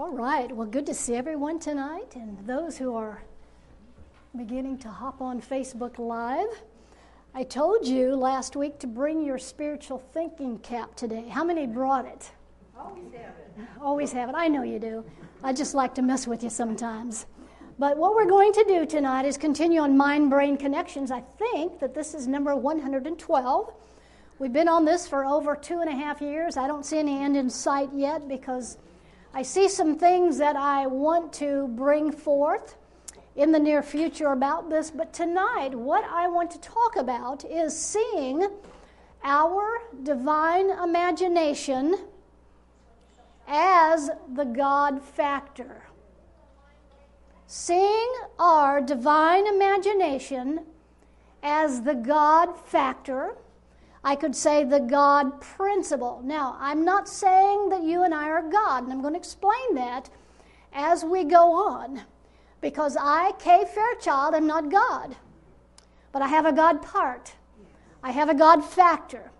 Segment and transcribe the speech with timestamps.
[0.00, 0.50] All right.
[0.50, 3.22] Well, good to see everyone tonight and those who are
[4.34, 6.48] beginning to hop on Facebook Live.
[7.34, 11.28] I told you last week to bring your spiritual thinking cap today.
[11.28, 12.30] How many brought it?
[12.78, 13.68] Always have it.
[13.78, 14.34] Always have it.
[14.34, 15.04] I know you do.
[15.44, 17.26] I just like to mess with you sometimes.
[17.78, 21.10] But what we're going to do tonight is continue on mind brain connections.
[21.10, 23.74] I think that this is number 112.
[24.38, 26.56] We've been on this for over two and a half years.
[26.56, 28.78] I don't see any end in sight yet because
[29.32, 32.76] I see some things that I want to bring forth
[33.36, 34.90] in the near future about this.
[34.90, 38.48] But tonight, what I want to talk about is seeing
[39.22, 41.96] our divine imagination
[43.46, 45.82] as the God factor
[47.52, 50.60] seeing our divine imagination
[51.42, 53.34] as the God factor.
[54.02, 56.22] I could say the God principle.
[56.24, 59.74] Now, I'm not saying that you and I are God, and I'm going to explain
[59.74, 60.08] that
[60.72, 62.02] as we go on.
[62.60, 65.16] Because I, Kay Fairchild, am not God.
[66.12, 67.34] But I have a God part.
[68.02, 69.30] I have a God factor.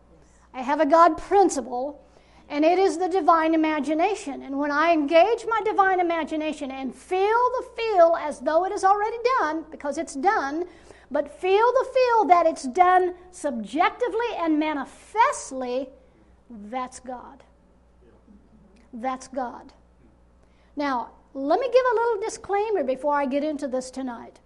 [0.53, 2.05] I have a God principle
[2.51, 4.43] and it is the divine imagination.
[4.43, 7.21] And when I engage my divine imagination and feel
[7.59, 10.65] the feel as though it is already done, because it's done,
[11.11, 15.89] but feel the feel that it's done subjectively and manifestly,
[16.49, 17.43] that's God.
[18.93, 19.73] That's God.
[20.77, 24.41] Now, let me give a little disclaimer before I get into this tonight.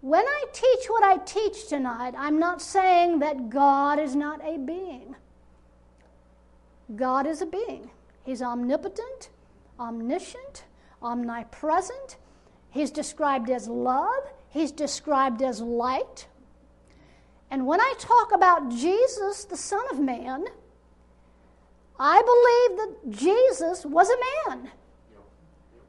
[0.00, 4.56] When I teach what I teach tonight, I'm not saying that God is not a
[4.56, 5.14] being.
[6.96, 7.90] God is a being.
[8.24, 9.30] He's omnipotent,
[9.78, 10.64] omniscient,
[11.02, 12.16] omnipresent.
[12.70, 14.32] He's described as love.
[14.50, 16.26] He's described as light.
[17.50, 20.44] And when I talk about Jesus, the Son of Man,
[21.98, 24.70] I believe that Jesus was a man.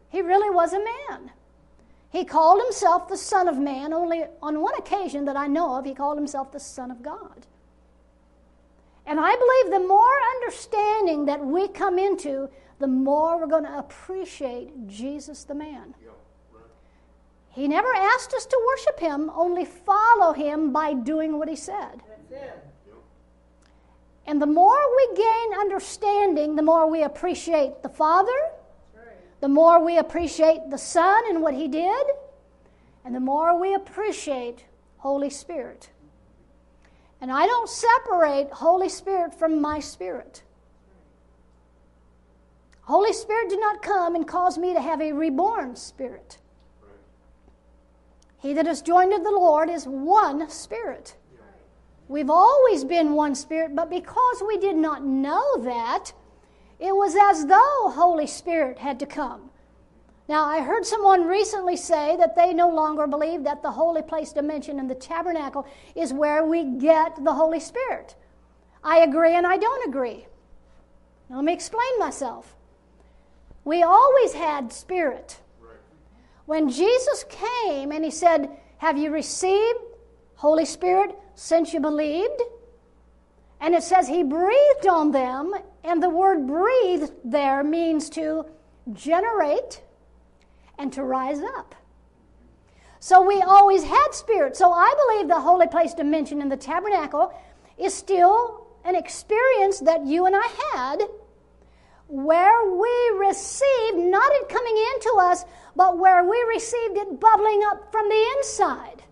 [0.09, 1.31] He really was a man.
[2.09, 5.85] He called himself the Son of Man, only on one occasion that I know of,
[5.85, 7.47] he called himself the Son of God.
[9.05, 12.49] And I believe the more understanding that we come into,
[12.79, 15.95] the more we're going to appreciate Jesus the man.
[17.51, 22.01] He never asked us to worship him, only follow him by doing what he said.
[24.25, 28.31] And the more we gain understanding, the more we appreciate the Father,
[29.41, 32.05] the more we appreciate the Son and what he did,
[33.03, 34.65] and the more we appreciate
[34.97, 35.89] Holy Spirit.
[37.19, 40.43] And I don't separate Holy Spirit from my spirit.
[42.83, 46.37] Holy Spirit did not come and cause me to have a reborn spirit.
[48.41, 51.15] He that has joined with the Lord is one spirit.
[52.07, 56.11] We've always been one spirit, but because we did not know that,
[56.79, 59.51] it was as though Holy Spirit had to come.
[60.27, 64.33] Now, I heard someone recently say that they no longer believe that the holy place
[64.33, 68.15] dimension in the tabernacle is where we get the Holy Spirit.
[68.83, 70.25] I agree and I don't agree.
[71.29, 72.55] Now, let me explain myself.
[73.63, 75.39] We always had Spirit.
[76.45, 79.79] When Jesus came and he said, Have you received
[80.35, 82.41] Holy Spirit since you believed?
[83.59, 85.53] And it says he breathed on them,
[85.83, 88.45] and the word breathed there means to
[88.91, 89.83] generate
[90.79, 91.75] and to rise up.
[92.99, 94.55] So we always had spirit.
[94.55, 97.33] So I believe the holy place dimension in the tabernacle
[97.77, 101.01] is still an experience that you and I had
[102.11, 105.45] where we received not it coming into us,
[105.77, 109.03] but where we received it bubbling up from the inside.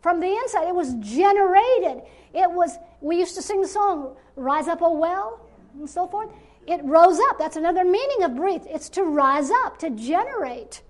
[0.00, 0.68] From the inside.
[0.68, 2.02] It was generated.
[2.32, 5.44] It was, we used to sing the song, Rise Up, O Well,
[5.76, 6.30] and so forth.
[6.68, 7.36] It rose up.
[7.36, 8.62] That's another meaning of breathe.
[8.68, 10.82] It's to rise up, to generate,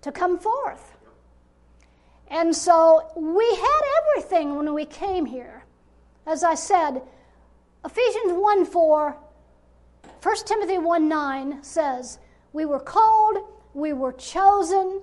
[0.00, 0.96] to come forth.
[2.26, 5.64] And so we had everything when we came here.
[6.26, 7.02] As I said,
[7.84, 9.16] Ephesians 1 4,
[10.26, 12.18] 1 Timothy 1 9 says,
[12.52, 15.00] We were called, we were chosen,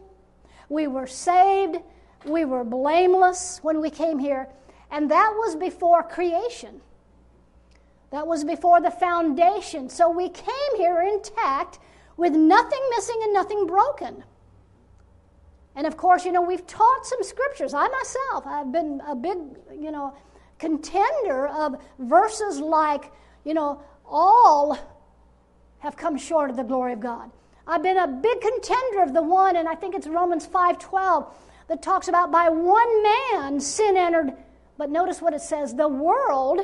[0.67, 1.77] we were saved,
[2.25, 4.49] we were blameless when we came here.
[4.91, 6.81] And that was before creation.
[8.11, 9.87] That was before the foundation.
[9.87, 11.79] So we came here intact
[12.17, 14.25] with nothing missing and nothing broken.
[15.77, 17.73] And of course, you know, we've taught some scriptures.
[17.73, 19.37] I myself have been a big,
[19.71, 20.17] you know,
[20.59, 23.09] contender of verses like,
[23.45, 24.77] you know, all
[25.83, 27.29] have come short of the glory of God.
[27.67, 31.27] I've been a big contender of the one, and I think it's Romans 5:12
[31.67, 34.33] that talks about by one man sin entered.
[34.77, 36.61] But notice what it says: the world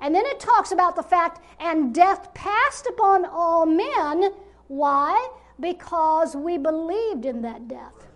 [0.00, 4.32] And then it talks about the fact, and death passed upon all men.
[4.66, 5.28] Why?
[5.60, 8.08] Because we believed in that death.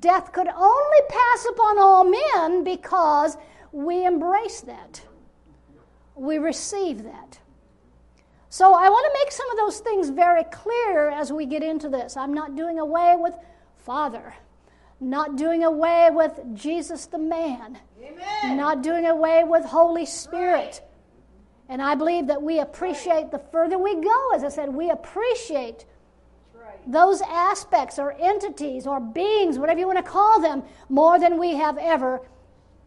[0.00, 3.36] Death could only pass upon all men because
[3.70, 5.02] we embrace that.
[6.16, 7.38] We receive that.
[8.52, 11.88] So I want to make some of those things very clear as we get into
[11.88, 12.18] this.
[12.18, 13.34] I'm not doing away with
[13.78, 14.34] Father,
[15.00, 18.58] not doing away with Jesus the man, Amen.
[18.58, 20.82] not doing away with Holy Spirit.
[20.82, 20.82] Right.
[21.70, 25.86] And I believe that we appreciate the further we go, as I said, we appreciate
[26.86, 31.54] those aspects or entities or beings, whatever you want to call them, more than we
[31.54, 32.20] have ever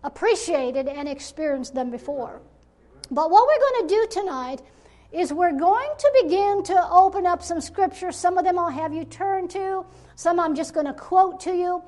[0.03, 2.39] appreciated and experienced them before.
[3.09, 4.61] But what we're going to do tonight
[5.15, 8.17] is we're going to begin to open up some scriptures.
[8.17, 9.85] Some of them I'll have you turn to,
[10.15, 11.81] some I'm just going to quote to you.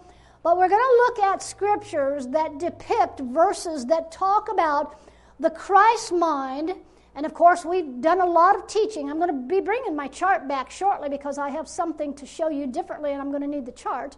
[0.44, 4.98] But we're going to look at scriptures that depict verses that talk about
[5.40, 6.74] the Christ mind.
[7.16, 9.10] And of course, we've done a lot of teaching.
[9.10, 12.48] I'm going to be bringing my chart back shortly because I have something to show
[12.48, 14.16] you differently, and I'm going to need the chart.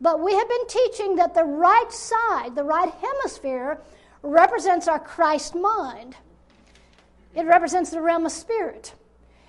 [0.00, 3.80] But we have been teaching that the right side, the right hemisphere,
[4.22, 6.16] represents our Christ mind.
[7.34, 8.94] It represents the realm of spirit.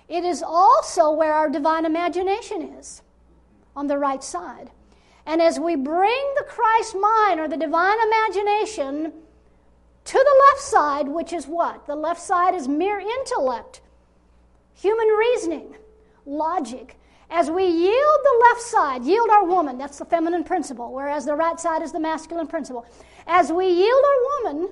[0.08, 3.02] It is also where our divine imagination is,
[3.74, 4.70] on the right side.
[5.26, 9.12] And as we bring the Christ mind or the divine imagination
[10.04, 11.86] to the left side, which is what?
[11.86, 13.80] The left side is mere intellect,
[14.74, 15.76] human reasoning,
[16.26, 16.98] logic.
[17.30, 21.34] As we yield the left side, yield our woman, that's the feminine principle, whereas the
[21.34, 22.86] right side is the masculine principle.
[23.26, 24.68] As we yield our woman,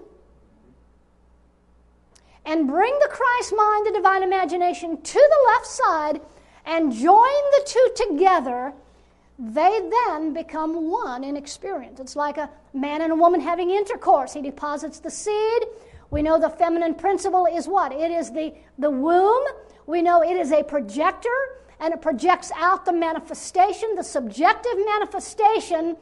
[2.45, 6.21] and bring the Christ mind, the divine imagination, to the left side
[6.65, 8.73] and join the two together,
[9.39, 12.01] they then become one in experience.
[12.01, 14.33] It's like a man and a woman having intercourse.
[14.33, 15.63] He deposits the seed.
[16.11, 17.93] We know the feminine principle is what?
[17.93, 19.45] It is the, the womb.
[19.87, 21.35] We know it is a projector,
[21.81, 25.97] and it projects out the manifestation, the subjective manifestation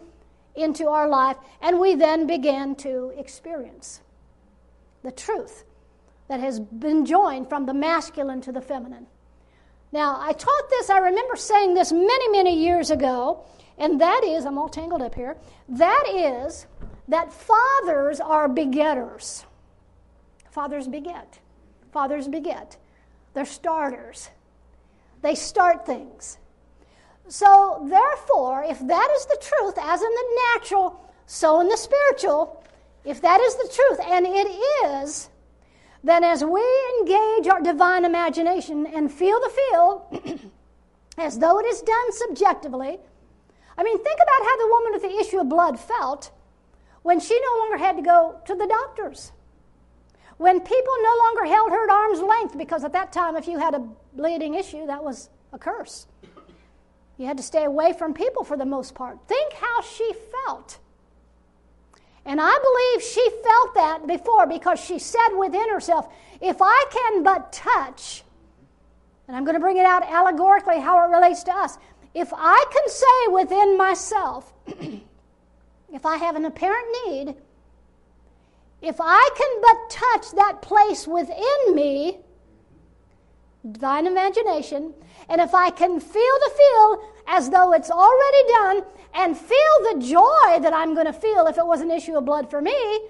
[0.56, 4.00] into our life, and we then begin to experience
[5.02, 5.64] the truth
[6.30, 9.04] that has been joined from the masculine to the feminine.
[9.90, 13.44] Now, I taught this, I remember saying this many, many years ago,
[13.76, 15.36] and that is, I'm all tangled up here,
[15.70, 16.68] that is
[17.08, 19.44] that fathers are begetters.
[20.52, 21.40] Fathers beget.
[21.90, 22.76] Fathers beget.
[23.34, 24.30] They're starters.
[25.22, 26.38] They start things.
[27.26, 32.64] So, therefore, if that is the truth, as in the natural, so in the spiritual,
[33.04, 34.46] if that is the truth, and it
[34.94, 35.28] is,
[36.02, 36.64] then as we
[36.98, 40.40] engage our divine imagination and feel the feel
[41.18, 42.98] as though it is done subjectively,
[43.76, 46.30] I mean, think about how the woman with the issue of blood felt
[47.02, 49.32] when she no longer had to go to the doctors.
[50.36, 53.58] When people no longer held her at arm's length, because at that time, if you
[53.58, 56.06] had a bleeding issue, that was a curse.
[57.18, 59.18] You had to stay away from people for the most part.
[59.28, 60.10] Think how she
[60.46, 60.78] felt
[62.26, 67.22] and I believe she felt that before because she said within herself, if I can
[67.22, 68.22] but touch,
[69.26, 71.78] and I'm going to bring it out allegorically how it relates to us,
[72.14, 74.52] if I can say within myself,
[75.92, 77.34] if I have an apparent need,
[78.82, 82.18] if I can but touch that place within me,
[83.70, 84.94] divine imagination,
[85.28, 88.82] and if I can feel the feel as though it's already done
[89.14, 92.24] and feel the joy that I'm going to feel if it was an issue of
[92.24, 93.00] blood for me,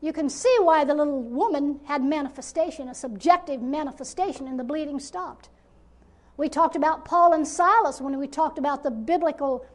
[0.00, 4.98] you can see why the little woman had manifestation, a subjective manifestation, and the bleeding
[4.98, 5.50] stopped.
[6.36, 9.66] We talked about Paul and Silas when we talked about the biblical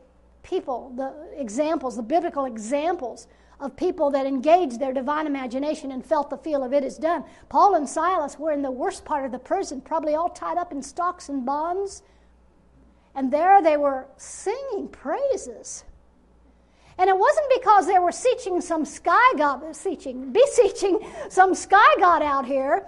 [0.42, 3.28] people, the examples, the biblical examples
[3.60, 7.24] of people that engaged their divine imagination and felt the feel of it is done.
[7.50, 10.72] Paul and Silas were in the worst part of the prison, probably all tied up
[10.72, 12.04] in stocks and bonds.
[13.14, 15.86] And there they were singing praises.
[16.98, 22.22] And it wasn't because they were seeking some sky god, beseeching, beseeching some sky god
[22.22, 22.86] out here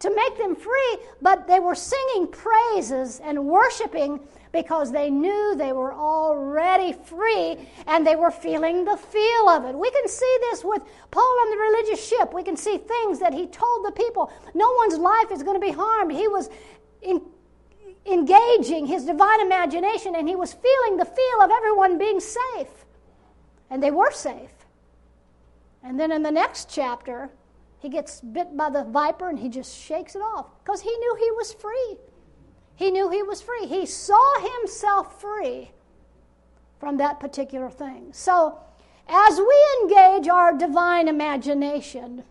[0.00, 4.20] to make them free, but they were singing praises and worshiping
[4.52, 7.56] because they knew they were already free
[7.86, 9.74] and they were feeling the feel of it.
[9.74, 12.34] We can see this with Paul on the religious ship.
[12.34, 14.30] We can see things that he told the people.
[14.54, 16.12] No one's life is going to be harmed.
[16.12, 16.50] He was
[17.00, 17.22] in,
[18.04, 22.84] engaging his divine imagination and he was feeling the feel of everyone being safe.
[23.70, 24.50] And they were safe.
[25.82, 27.30] And then in the next chapter,
[27.78, 31.16] he gets bit by the viper and he just shakes it off because he knew
[31.18, 31.96] he was free.
[32.82, 33.66] He knew he was free.
[33.66, 35.70] He saw himself free
[36.80, 38.08] from that particular thing.
[38.12, 38.58] So,
[39.08, 42.24] as we engage our divine imagination,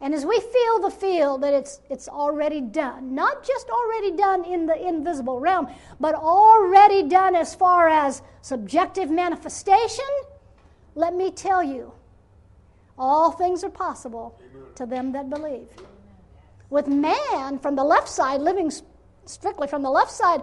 [0.00, 4.44] And as we feel the feel that it's, it's already done, not just already done
[4.44, 5.68] in the invisible realm,
[6.00, 10.04] but already done as far as subjective manifestation,
[10.96, 11.92] let me tell you,
[12.98, 14.74] all things are possible Amen.
[14.74, 15.68] to them that believe.
[16.70, 18.72] With man from the left side, living
[19.24, 20.42] strictly from the left side,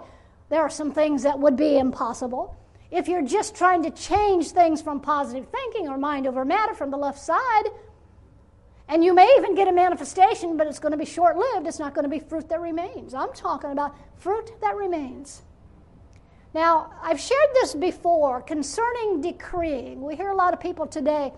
[0.50, 2.56] there are some things that would be impossible.
[2.92, 6.92] If you're just trying to change things from positive thinking or mind over matter from
[6.92, 7.64] the left side,
[8.88, 11.66] and you may even get a manifestation, but it's going to be short lived.
[11.66, 13.14] It's not going to be fruit that remains.
[13.14, 15.42] I'm talking about fruit that remains.
[16.54, 20.02] Now, I've shared this before concerning decreeing.
[20.02, 21.34] We hear a lot of people today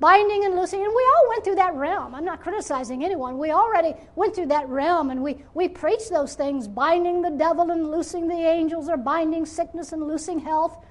[0.00, 2.14] binding and loosing, and we all went through that realm.
[2.14, 3.38] I'm not criticizing anyone.
[3.38, 7.70] We already went through that realm, and we, we preach those things binding the devil
[7.70, 10.84] and loosing the angels, or binding sickness and loosing health.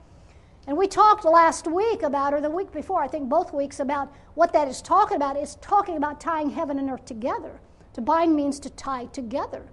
[0.67, 4.11] And we talked last week about, or the week before, I think both weeks, about
[4.35, 5.37] what that is talking about.
[5.37, 7.61] It's talking about tying heaven and earth together.
[7.93, 9.65] To bind means to tie together.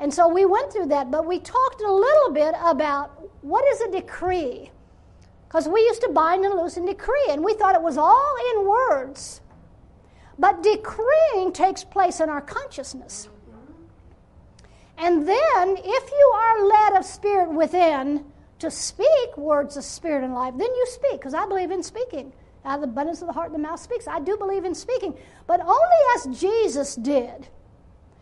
[0.00, 3.80] And so we went through that, but we talked a little bit about what is
[3.82, 4.70] a decree.
[5.50, 8.34] Because we used to bind and loose and decree, and we thought it was all
[8.54, 9.40] in words.
[10.38, 13.28] But decreeing takes place in our consciousness.
[14.96, 18.26] And then, if you are led of spirit within,
[18.60, 22.32] to speak words of spirit and life, then you speak, because I believe in speaking.
[22.64, 24.06] Out of the abundance of the heart, the mouth speaks.
[24.06, 25.14] I do believe in speaking,
[25.48, 25.80] but only
[26.14, 27.48] as Jesus did.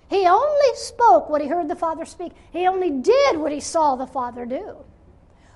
[0.09, 3.97] He only spoke what he heard the Father speak, he only did what he saw
[3.97, 4.79] the Father do.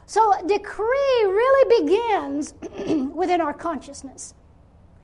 [0.06, 2.54] So, decree really begins
[3.14, 4.34] within our consciousness.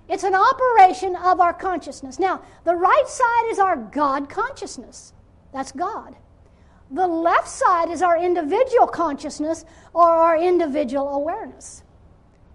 [0.09, 2.19] It's an operation of our consciousness.
[2.19, 5.13] Now, the right side is our God consciousness.
[5.53, 6.17] That's God.
[6.91, 11.83] The left side is our individual consciousness or our individual awareness.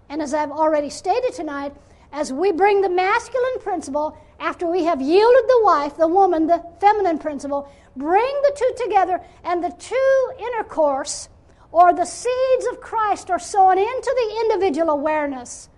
[0.08, 1.72] And as I've already stated tonight,
[2.12, 6.64] as we bring the masculine principle after we have yielded the wife, the woman, the
[6.80, 11.28] feminine principle, bring the two together, and the two intercourse
[11.74, 15.68] or the seeds of Christ are sown into the individual awareness,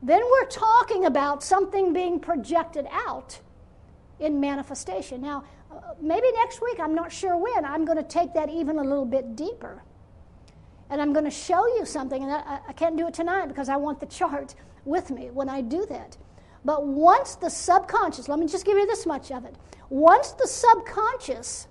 [0.00, 3.40] then we're talking about something being projected out
[4.20, 5.20] in manifestation.
[5.20, 8.78] Now, uh, maybe next week, I'm not sure when, I'm going to take that even
[8.78, 9.82] a little bit deeper.
[10.88, 13.68] And I'm going to show you something, and I, I can't do it tonight because
[13.68, 16.16] I want the chart with me when I do that.
[16.64, 19.56] But once the subconscious, let me just give you this much of it.
[19.90, 21.66] Once the subconscious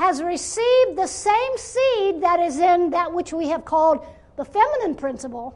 [0.00, 4.02] has received the same seed that is in that which we have called
[4.36, 5.54] the feminine principle,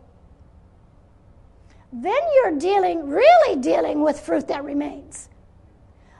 [1.90, 5.30] then you're dealing, really dealing with fruit that remains.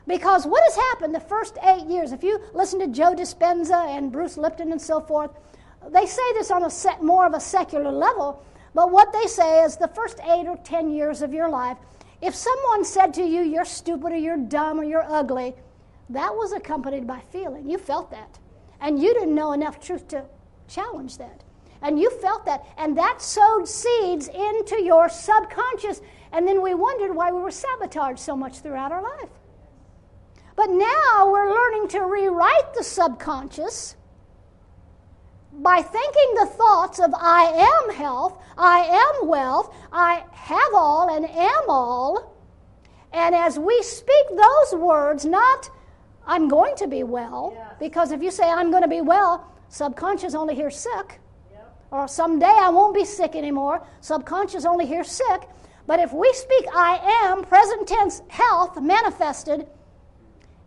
[0.07, 4.11] Because what has happened the first eight years, if you listen to Joe Dispenza and
[4.11, 5.31] Bruce Lipton and so forth,
[5.91, 8.43] they say this on a set, more of a secular level,
[8.75, 11.77] but what they say is the first eight or ten years of your life,
[12.23, 15.55] if someone said to you, you're stupid or you're dumb or you're ugly,
[16.11, 17.69] that was accompanied by feeling.
[17.69, 18.39] You felt that.
[18.81, 20.25] And you didn't know enough truth to
[20.69, 21.43] challenge that.
[21.83, 22.65] And you felt that.
[22.77, 26.01] And that sowed seeds into your subconscious.
[26.33, 29.31] And then we wondered why we were sabotaged so much throughout our life.
[30.57, 33.97] But now we're learning to rewrite the subconscious
[35.53, 41.25] by thinking the thoughts of I am health, I am wealth, I have all and
[41.25, 42.37] am all.
[43.13, 45.71] And as we speak those words, not
[46.27, 47.75] I'm going to be well, yes.
[47.79, 51.21] because if you say I'm going to be well, subconscious only hears sick.
[51.53, 51.77] Yep.
[51.91, 55.49] Or someday I won't be sick anymore, subconscious only hears sick.
[55.87, 59.67] But if we speak I am, present tense health manifested,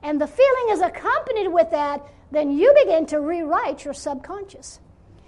[0.04, 4.80] and the feeling is accompanied with that, then you begin to rewrite your subconscious.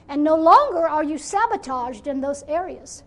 [0.08, 3.04] And no longer are you sabotaged in those areas.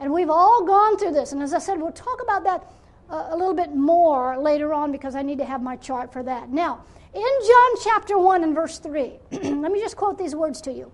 [0.00, 1.32] And we've all gone through this.
[1.32, 2.70] And as I said, we'll talk about that
[3.10, 6.50] a little bit more later on because I need to have my chart for that.
[6.50, 6.84] Now,
[7.14, 10.92] in John chapter 1 and verse 3, let me just quote these words to you.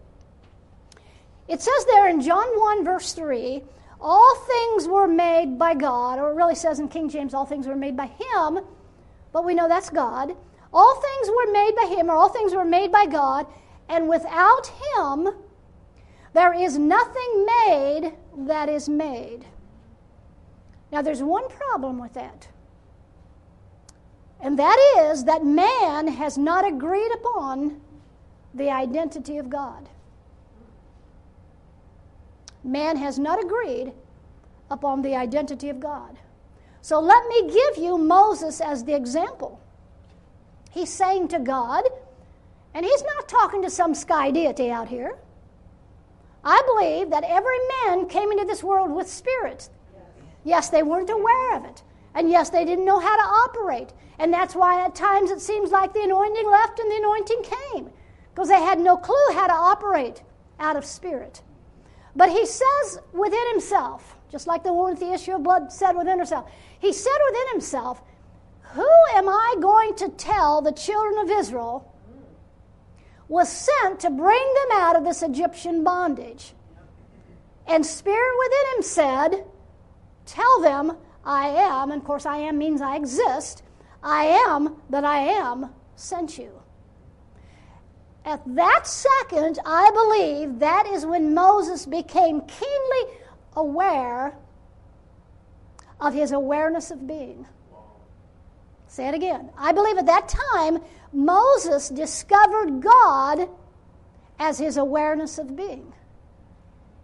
[1.49, 3.63] It says there in John 1, verse 3,
[4.01, 7.67] all things were made by God, or it really says in King James, all things
[7.67, 8.61] were made by Him,
[9.33, 10.35] but we know that's God.
[10.73, 13.47] All things were made by Him, or all things were made by God,
[13.89, 15.29] and without Him,
[16.33, 19.45] there is nothing made that is made.
[20.95, 22.47] Now, there's one problem with that,
[24.41, 27.81] and that is that man has not agreed upon
[28.55, 29.89] the identity of God.
[32.63, 33.93] Man has not agreed
[34.71, 36.17] upon the identity of God.
[36.81, 39.59] So let me give you Moses as the example.
[40.71, 41.83] He's saying to God,
[42.73, 45.17] and he's not talking to some sky deity out here.
[46.45, 49.71] I believe that every man came into this world with spirits.
[50.45, 51.83] Yes, they weren't aware of it.
[52.15, 53.93] And yes, they didn't know how to operate.
[54.19, 57.91] And that's why at times it seems like the anointing left and the anointing came,
[58.33, 60.23] because they had no clue how to operate
[60.61, 61.43] out of spirit.
[62.15, 65.93] But he says within himself, just like the woman with the issue of blood said
[65.93, 66.49] within herself,
[66.79, 68.03] he said within himself,
[68.75, 71.93] Who am I going to tell the children of Israel
[73.27, 76.53] was sent to bring them out of this Egyptian bondage?
[77.67, 79.45] And Spirit within him said,
[80.27, 83.63] Tell them I am, and of course, I am means I exist.
[84.03, 86.61] I am that I am sent you.
[88.25, 93.19] At that second, I believe that is when Moses became keenly
[93.55, 94.37] aware
[96.01, 97.47] of his awareness of being.
[98.87, 99.51] Say it again.
[99.59, 100.79] I believe at that time,
[101.13, 103.49] Moses discovered God
[104.39, 105.93] as his awareness of being.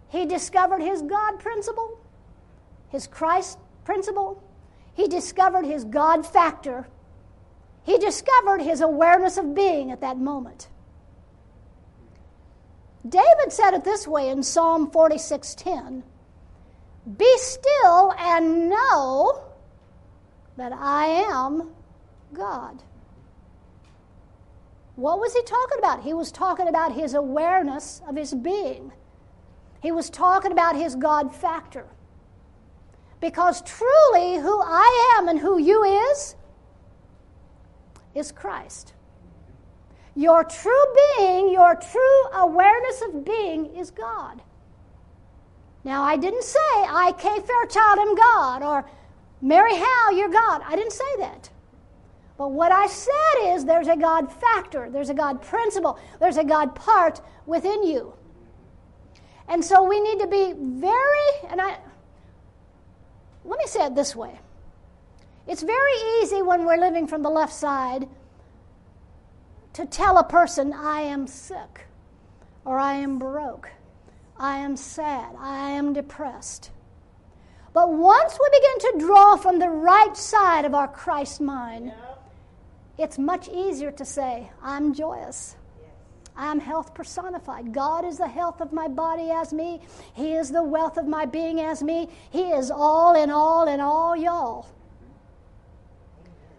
[0.09, 1.99] He discovered his God principle,
[2.91, 4.43] his Christ principle.
[4.93, 6.87] He discovered his God factor.
[7.83, 10.67] He discovered his awareness of being at that moment.
[13.07, 16.03] David said it this way in Psalm 46:10,
[17.17, 19.45] "Be still and know
[20.57, 21.73] that I am
[22.33, 22.83] God."
[24.95, 26.01] What was he talking about?
[26.01, 28.91] He was talking about his awareness of his being.
[29.81, 31.87] He was talking about his God factor.
[33.21, 36.35] Because truly, who I am and who you is,
[38.15, 38.93] is Christ.
[40.15, 40.85] Your true
[41.17, 44.41] being, your true awareness of being is God.
[45.83, 48.89] Now, I didn't say, I, Kay Fairchild, am God, or
[49.41, 50.61] Mary Howe, you're God.
[50.65, 51.49] I didn't say that.
[52.37, 56.43] But what I said is there's a God factor, there's a God principle, there's a
[56.43, 58.13] God part within you.
[59.47, 61.77] And so we need to be very, and I,
[63.43, 64.39] let me say it this way.
[65.47, 68.07] It's very easy when we're living from the left side
[69.73, 71.87] to tell a person, I am sick,
[72.65, 73.69] or I am broke,
[74.37, 76.71] I am sad, I am depressed.
[77.73, 83.03] But once we begin to draw from the right side of our Christ mind, yeah.
[83.03, 85.55] it's much easier to say, I'm joyous.
[86.35, 87.73] I'm health personified.
[87.73, 89.81] God is the health of my body as me.
[90.13, 92.09] He is the wealth of my being as me.
[92.29, 94.67] He is all in all in all y'all.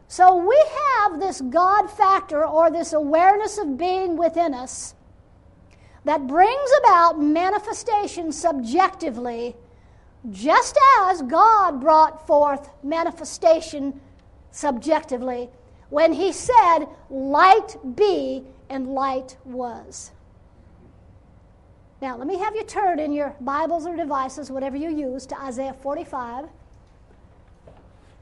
[0.08, 0.62] So we
[1.00, 4.94] have this God factor or this awareness of being within us
[6.04, 9.56] that brings about manifestation subjectively,
[10.30, 14.00] just as God brought forth manifestation
[14.50, 15.48] subjectively
[15.88, 20.10] when He said, Light be, and light was.
[22.00, 25.40] Now, let me have you turn in your Bibles or devices, whatever you use, to
[25.40, 26.46] Isaiah 45.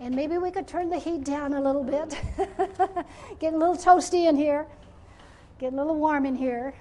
[0.01, 2.19] And maybe we could turn the heat down a little bit.
[3.39, 4.67] Getting a little toasty in here.
[5.59, 6.75] getting a little warm in here.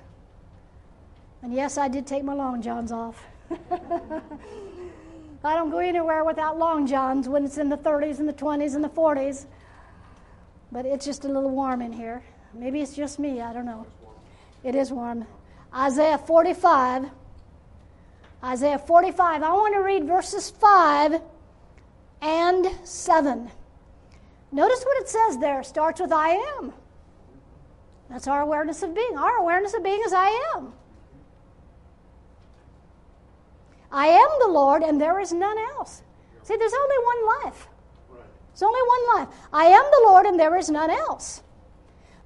[1.42, 3.24] And yes, I did take my long johns off.
[5.44, 8.76] I don't go anywhere without long johns when it's in the 30s and the 20s
[8.76, 9.46] and the 40s.
[10.72, 12.24] But it's just a little warm in here.
[12.54, 13.86] Maybe it's just me, I don't know.
[14.64, 15.26] It is warm.
[15.74, 17.10] Isaiah 45.
[18.44, 19.44] Isaiah 45.
[19.44, 21.22] I want to read verses 5
[22.22, 23.52] and 7.
[24.52, 25.64] Notice what it says there.
[25.64, 26.74] Starts with I am.
[28.10, 29.18] That's our awareness of being.
[29.18, 30.74] Our awareness of being is I am.
[33.92, 36.04] I am the Lord, and there is none else.
[36.44, 37.68] See, there's only one life.
[38.50, 39.36] There's only one life.
[39.54, 41.44] I am the Lord, and there is none else.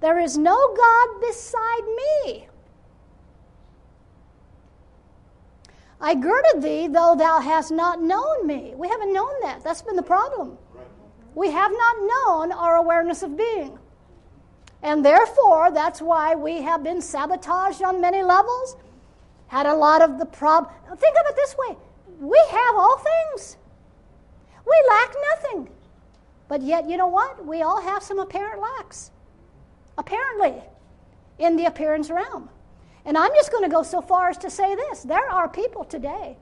[0.04, 2.48] There is no God beside me.
[6.02, 8.74] I girded thee, though thou hast not known me.
[8.76, 9.64] We haven't known that.
[9.64, 10.58] That's been the problem.
[11.36, 13.80] We have not known our awareness of being.
[14.82, 18.76] And therefore, that's why we have been sabotaged on many levels,
[19.48, 20.74] had a lot of the problem.
[20.98, 21.78] Think of it this way
[22.20, 23.56] we have all things,
[24.66, 25.70] we lack nothing.
[26.50, 27.46] But yet, you know what?
[27.46, 29.12] We all have some apparent lacks,
[29.98, 30.62] apparently,
[31.40, 32.50] in the appearance realm.
[33.06, 35.84] And I'm just going to go so far as to say this there are people
[35.84, 36.38] today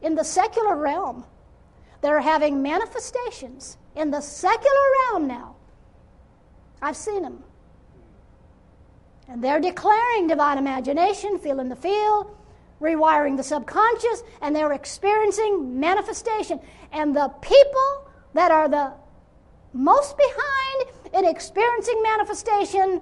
[0.00, 1.24] in the secular realm
[2.00, 5.56] that are having manifestations in the secular realm now.
[6.80, 7.44] I've seen them.
[9.28, 12.36] And they're declaring divine imagination, feeling the feel,
[12.80, 16.60] rewiring the subconscious, and they're experiencing manifestation.
[16.92, 18.92] And the people that are the
[19.72, 23.00] most behind in experiencing manifestation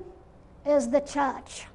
[0.67, 1.67] is the church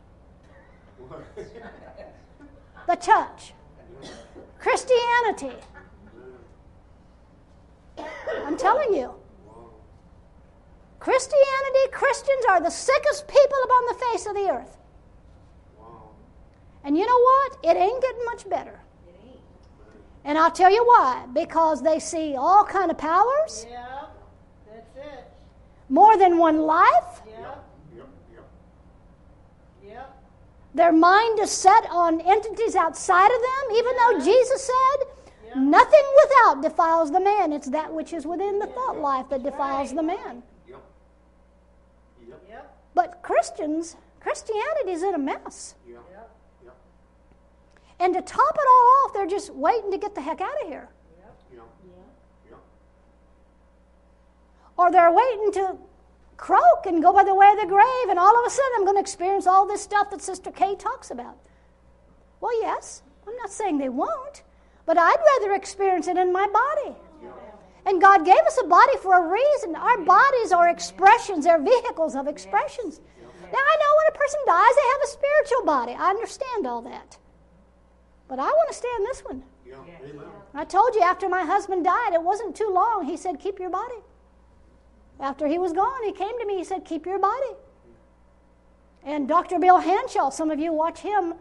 [2.87, 3.53] the church,
[4.59, 5.55] Christianity.
[8.45, 9.13] I'm telling you.
[10.99, 14.77] Christianity, Christians are the sickest people upon the face of the earth.
[16.83, 17.57] And you know what?
[17.63, 18.79] It ain't getting much better.
[20.23, 21.27] And I'll tell you why.
[21.33, 23.67] Because they see all kind of powers.
[23.69, 23.94] Yeah.
[25.89, 27.21] More than one life.
[27.27, 27.55] Yeah,
[29.83, 30.03] yeah.
[30.73, 35.07] Their mind is set on entities outside of them, even though Jesus said,
[35.47, 35.61] Yeah.
[35.61, 37.53] Nothing without defiles the man.
[37.53, 40.43] It's that which is within the thought life that defiles the man.
[40.67, 40.81] Yep,
[42.93, 45.75] But Christians, Christianity is in a mess.
[45.87, 46.01] yep.
[47.99, 50.67] And to top it all off, they're just waiting to get the heck out of
[50.67, 50.89] here.
[54.77, 55.77] Or they're waiting to
[56.37, 58.83] croak and go by the way of the grave, and all of a sudden I'm
[58.83, 61.37] going to experience all this stuff that Sister Kay talks about.
[62.41, 64.43] Well, yes, I'm not saying they won't,
[64.85, 66.95] but I'd rather experience it in my body.
[67.87, 69.75] And God gave us a body for a reason.
[69.75, 72.99] Our bodies are expressions, they're vehicles of expressions.
[73.53, 75.93] Now, I know when a person dies, they have a spiritual body.
[75.93, 77.17] I understand all that.
[78.27, 79.43] But I want to stay in this one.
[80.53, 83.05] I told you after my husband died, it wasn't too long.
[83.05, 83.95] He said, Keep your body.
[85.19, 86.57] After he was gone, he came to me.
[86.57, 87.53] He said, Keep your body.
[89.03, 89.59] And Dr.
[89.59, 91.35] Bill Hanshaw, some of you watch him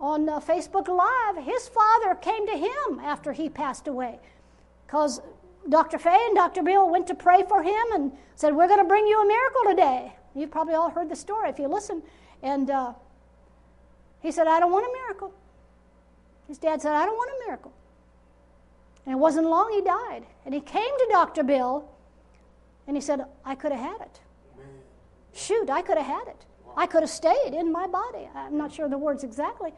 [0.00, 1.44] on uh, Facebook Live.
[1.44, 4.18] His father came to him after he passed away
[4.86, 5.20] because
[5.68, 5.98] Dr.
[5.98, 6.62] Fay and Dr.
[6.62, 9.62] Bill went to pray for him and said, We're going to bring you a miracle
[9.68, 10.14] today.
[10.34, 12.02] You've probably all heard the story if you listen.
[12.42, 12.92] And uh,
[14.20, 15.32] he said, I don't want a miracle.
[16.48, 17.72] His dad said, I don't want a miracle.
[19.04, 20.24] And it wasn't long he died.
[20.44, 21.42] And he came to Dr.
[21.42, 21.88] Bill
[22.86, 24.20] and he said, I could have had it.
[25.32, 26.46] Shoot, I could have had it.
[26.76, 28.28] I could have stayed in my body.
[28.34, 29.72] I'm not sure the words exactly.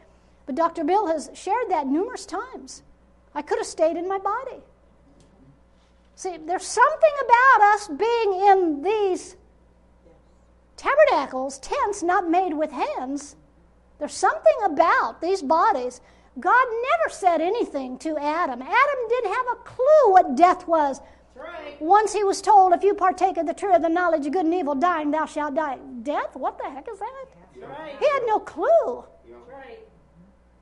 [0.46, 0.84] But Dr.
[0.84, 2.82] Bill has shared that numerous times.
[3.34, 4.62] I could have stayed in my body.
[6.16, 9.36] See, there's something about us being in these
[10.76, 13.36] tabernacles, tents not made with hands.
[13.98, 16.00] There's something about these bodies.
[16.40, 18.62] God never said anything to Adam.
[18.62, 21.00] Adam didn't have a clue what death was.
[21.38, 21.80] Right.
[21.80, 24.44] Once he was told, if you partake of the tree of the knowledge of good
[24.44, 25.78] and evil, dying thou shalt die.
[26.02, 26.34] Death?
[26.34, 27.26] What the heck is that?
[27.60, 27.96] Right.
[27.98, 29.04] He had no clue
[29.48, 29.78] right.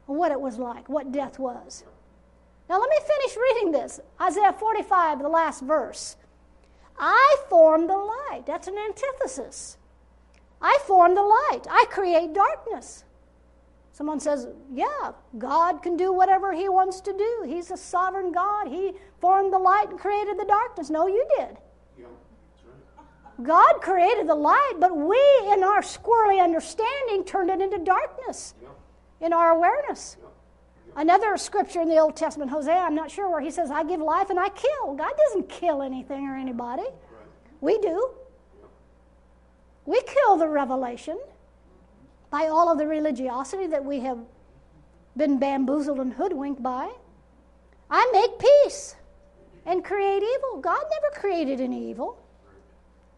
[0.06, 1.84] what it was like, what death was.
[2.68, 4.00] Now let me finish reading this.
[4.20, 6.16] Isaiah 45, the last verse.
[6.98, 8.42] I form the light.
[8.46, 9.76] That's an antithesis.
[10.60, 11.62] I form the light.
[11.70, 13.04] I create darkness.
[13.92, 17.44] Someone says, Yeah, God can do whatever He wants to do.
[17.46, 18.68] He's a sovereign God.
[18.68, 18.92] He
[19.26, 20.88] formed the light and created the darkness.
[20.88, 21.56] No, you did.
[23.42, 25.20] God created the light, but we,
[25.52, 28.54] in our squirrely understanding, turned it into darkness
[29.20, 30.16] in our awareness.
[30.94, 34.00] Another scripture in the Old Testament, Hosea, I'm not sure where he says, I give
[34.00, 34.94] life and I kill.
[34.94, 36.86] God doesn't kill anything or anybody.
[37.60, 38.10] We do.
[39.86, 41.18] We kill the revelation
[42.30, 44.20] by all of the religiosity that we have
[45.16, 46.92] been bamboozled and hoodwinked by.
[47.90, 48.94] I make peace
[49.66, 50.60] and create evil.
[50.60, 52.18] God never created any evil.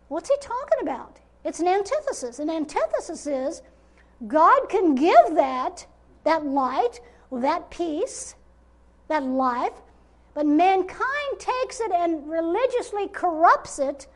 [0.09, 1.19] What's he talking about?
[1.45, 2.39] It's an antithesis.
[2.39, 3.63] An antithesis is
[4.27, 5.87] God can give that,
[6.25, 8.35] that light, that peace,
[9.09, 9.75] that life,
[10.35, 14.07] but mankind takes it and religiously corrupts it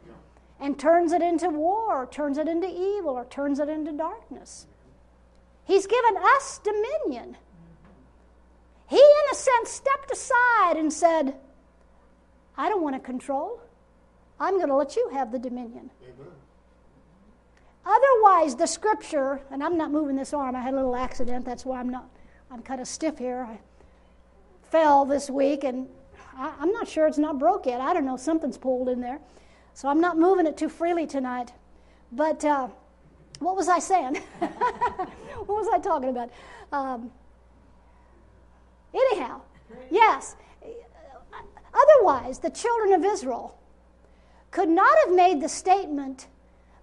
[0.60, 4.68] and turns it into war, or turns it into evil, or turns it into darkness.
[5.64, 7.36] He's given us dominion.
[8.88, 11.34] He, in a sense, stepped aside and said,
[12.56, 13.60] I don't want to control.
[14.38, 15.90] I'm going to let you have the dominion.
[16.02, 16.32] Amen.
[17.84, 21.64] Otherwise, the scripture, and I'm not moving this arm, I had a little accident, that's
[21.64, 22.08] why I'm not,
[22.50, 23.46] I'm kind of stiff here.
[23.48, 23.58] I
[24.62, 25.88] fell this week, and
[26.36, 27.80] I, I'm not sure it's not broke yet.
[27.80, 29.18] I don't know, something's pulled in there.
[29.74, 31.52] So I'm not moving it too freely tonight.
[32.12, 32.68] But uh,
[33.38, 34.16] what was I saying?
[34.38, 36.30] what was I talking about?
[36.72, 37.10] Um,
[38.94, 39.40] anyhow,
[39.90, 40.36] yes.
[41.74, 43.58] Otherwise, the children of Israel
[44.50, 46.28] could not have made the statement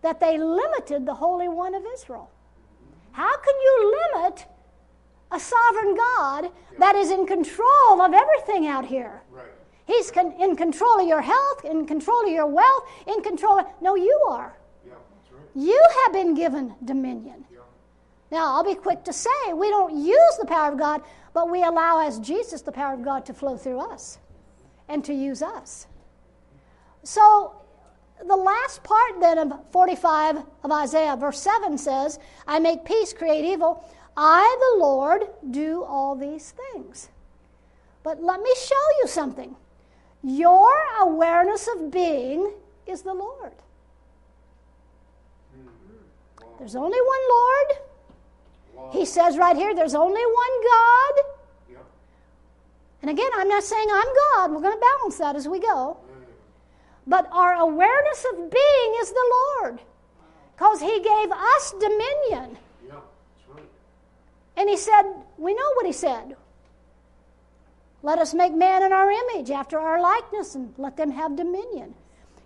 [0.01, 2.29] that they limited the Holy One of Israel.
[3.11, 4.45] How can you limit
[5.31, 9.21] a sovereign God that is in control of everything out here?
[9.31, 9.45] Right.
[9.85, 13.65] He's con- in control of your health, in control of your wealth, in control of.
[13.81, 14.57] No, you are.
[14.85, 15.41] Yeah, that's right.
[15.55, 17.45] You have been given dominion.
[17.51, 17.59] Yeah.
[18.31, 21.01] Now, I'll be quick to say we don't use the power of God,
[21.33, 24.19] but we allow, as Jesus, the power of God to flow through us
[24.89, 25.87] and to use us.
[27.03, 27.53] So,
[28.27, 33.45] the last part then of 45 of Isaiah, verse 7 says, I make peace, create
[33.45, 33.87] evil.
[34.17, 37.09] I, the Lord, do all these things.
[38.03, 39.55] But let me show you something.
[40.23, 42.51] Your awareness of being
[42.85, 43.53] is the Lord.
[46.57, 48.91] There's only one Lord.
[48.91, 51.38] He says right here, there's only one God.
[53.01, 54.51] And again, I'm not saying I'm God.
[54.51, 55.97] We're going to balance that as we go.
[57.07, 59.79] But our awareness of being is the Lord.
[60.55, 62.57] Because He gave us dominion.
[62.89, 63.01] That's
[63.47, 63.63] right.
[64.57, 65.03] And He said,
[65.37, 66.35] we know what He said.
[68.03, 71.95] Let us make man in our image, after our likeness, and let them have dominion.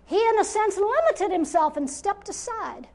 [0.06, 2.88] He, in a sense, limited Himself and stepped aside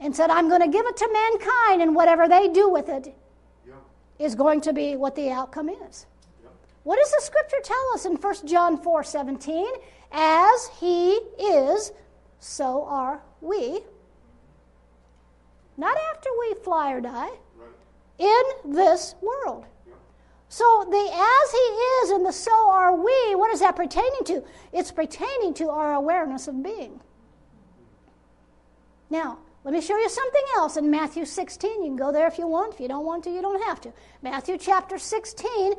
[0.00, 3.14] and said, I'm going to give it to mankind, and whatever they do with it
[4.18, 6.06] is going to be what the outcome is.
[6.84, 9.66] What does the scripture tell us in 1 John 4 17?
[10.12, 11.92] As he is,
[12.38, 13.80] so are we.
[15.76, 17.70] Not after we fly or die, Right.
[18.18, 19.64] in this world.
[20.48, 24.44] So the as he is and the so are we, what is that pertaining to?
[24.72, 27.00] It's pertaining to our awareness of being.
[29.10, 31.82] Now, let me show you something else in Matthew 16.
[31.82, 32.74] You can go there if you want.
[32.74, 33.92] If you don't want to, you don't have to.
[34.22, 35.74] Matthew chapter 16,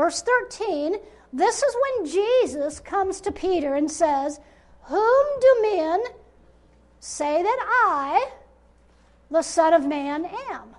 [0.00, 0.96] verse 13.
[1.30, 4.40] This is when Jesus comes to Peter and says,
[4.84, 6.02] Whom do men
[7.00, 8.30] say that I,
[9.30, 10.74] the Son of Man, am?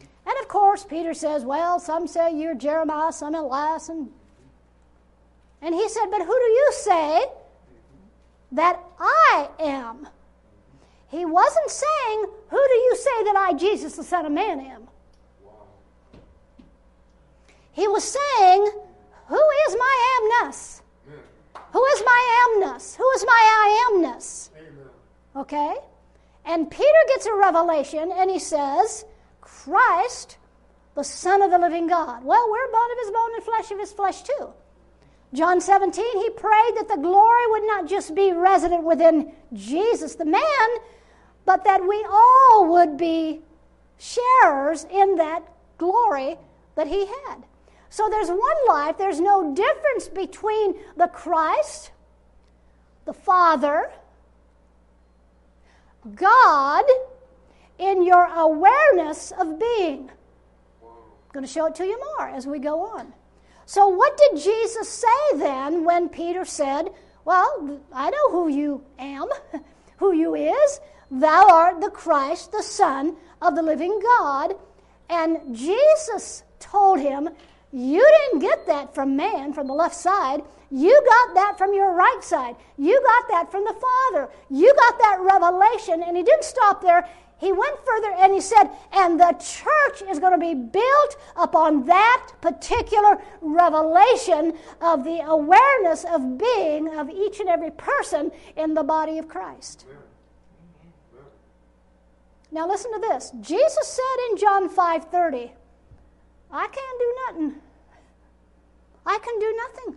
[0.00, 3.90] And of course, Peter says, Well, some say you're Jeremiah, some Elias.
[3.90, 4.08] And,
[5.60, 7.26] and he said, But who do you say
[8.52, 10.08] that I am?
[11.08, 14.81] He wasn't saying, Who do you say that I, Jesus, the Son of Man, am?
[17.72, 18.70] He was saying,
[19.28, 20.82] Who is my amness?
[21.72, 22.96] Who is my amness?
[22.96, 24.50] Who is my I amness?
[25.34, 25.76] Okay?
[26.44, 29.04] And Peter gets a revelation and he says,
[29.40, 30.36] Christ,
[30.94, 32.24] the Son of the living God.
[32.24, 34.52] Well, we're bone of his bone and flesh of his flesh too.
[35.32, 40.26] John 17, he prayed that the glory would not just be resident within Jesus, the
[40.26, 40.68] man,
[41.46, 43.40] but that we all would be
[43.98, 45.42] sharers in that
[45.78, 46.36] glory
[46.74, 47.44] that he had.
[47.92, 51.90] So there's one life, there's no difference between the Christ,
[53.04, 53.92] the Father,
[56.14, 56.84] God
[57.78, 60.10] in your awareness of being.
[60.80, 63.12] I'm going to show it to you more as we go on.
[63.66, 66.88] So, what did Jesus say then when Peter said,
[67.26, 69.28] Well, I know who you am,
[69.98, 70.80] who you is.
[71.10, 74.54] Thou art the Christ, the Son of the living God.
[75.10, 77.28] And Jesus told him,
[77.72, 80.42] You didn't get that from man, from the left side.
[80.70, 82.56] You got that from your right side.
[82.76, 84.30] You got that from the Father.
[84.50, 86.02] You got that revelation.
[86.02, 87.08] And he didn't stop there.
[87.38, 91.86] He went further and he said, and the church is going to be built upon
[91.86, 98.84] that particular revelation of the awareness of being of each and every person in the
[98.84, 99.86] body of Christ.
[102.52, 103.32] Now listen to this.
[103.40, 105.50] Jesus said in John 5:30,
[106.52, 107.60] I can't do nothing.
[109.06, 109.96] I can do nothing.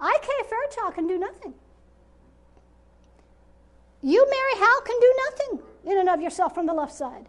[0.00, 1.54] I, Kay Fairchild, can do nothing.
[4.02, 7.26] You, Mary Howe, can do nothing in and of yourself from the left side.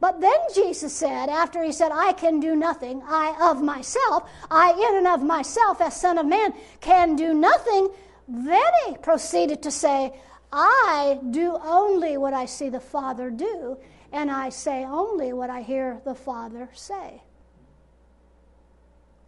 [0.00, 4.70] But then Jesus said, after he said, I can do nothing, I of myself, I
[4.70, 7.88] in and of myself, as Son of Man, can do nothing,
[8.28, 10.12] then he proceeded to say,
[10.52, 13.76] I do only what I see the Father do,
[14.12, 17.22] and I say only what I hear the Father say.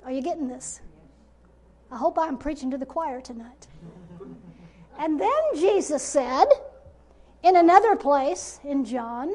[0.04, 0.80] Are you getting this?
[1.90, 3.66] I hope I'm preaching to the choir tonight.
[4.98, 6.46] And then Jesus said
[7.42, 9.34] in another place in John,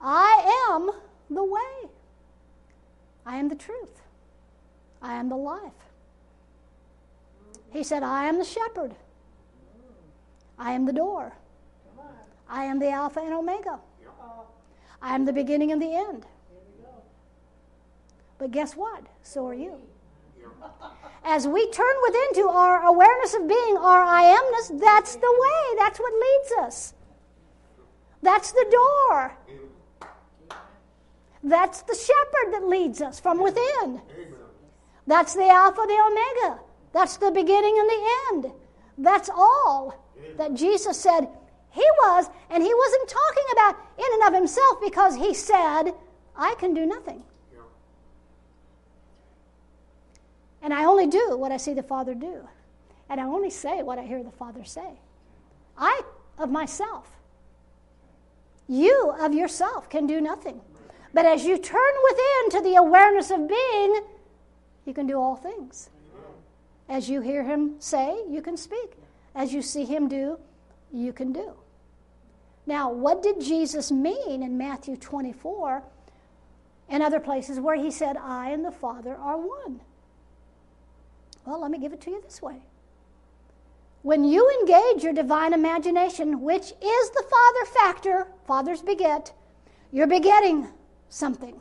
[0.00, 0.90] I am
[1.30, 1.90] the way.
[3.24, 4.02] I am the truth.
[5.00, 5.72] I am the life.
[7.70, 8.94] He said, I am the shepherd.
[10.58, 11.32] I am the door.
[12.48, 13.80] I am the Alpha and Omega.
[15.02, 16.26] I am the beginning and the end.
[18.38, 19.04] But guess what?
[19.22, 19.80] So are you.
[21.24, 25.78] As we turn within to our awareness of being, our I amness, that's the way.
[25.78, 26.94] That's what leads us.
[28.22, 29.36] That's the door.
[31.42, 34.00] That's the shepherd that leads us from within.
[35.06, 36.60] That's the Alpha, the Omega.
[36.92, 38.54] That's the beginning and the end.
[38.96, 40.02] That's all
[40.36, 41.28] that Jesus said
[41.74, 45.90] he was, and he wasn't talking about in and of himself because he said,
[46.36, 47.24] I can do nothing.
[50.62, 52.48] And I only do what I see the Father do.
[53.10, 55.00] And I only say what I hear the Father say.
[55.76, 56.02] I,
[56.38, 57.10] of myself.
[58.68, 60.60] You, of yourself, can do nothing.
[61.12, 64.00] But as you turn within to the awareness of being,
[64.86, 65.90] you can do all things.
[66.88, 68.92] As you hear him say, you can speak.
[69.34, 70.38] As you see him do,
[70.92, 71.52] you can do.
[72.66, 75.82] Now, what did Jesus mean in Matthew 24
[76.88, 79.80] and other places where he said, I and the Father are one?
[81.44, 82.62] Well, let me give it to you this way.
[84.02, 89.32] When you engage your divine imagination, which is the Father factor, fathers beget,
[89.92, 90.68] you're begetting
[91.08, 91.60] something.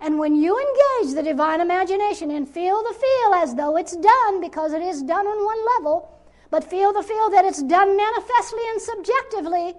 [0.00, 4.40] And when you engage the divine imagination and feel the feel as though it's done,
[4.40, 6.12] because it is done on one level,
[6.50, 9.74] but feel the feel that it's done manifestly and subjectively,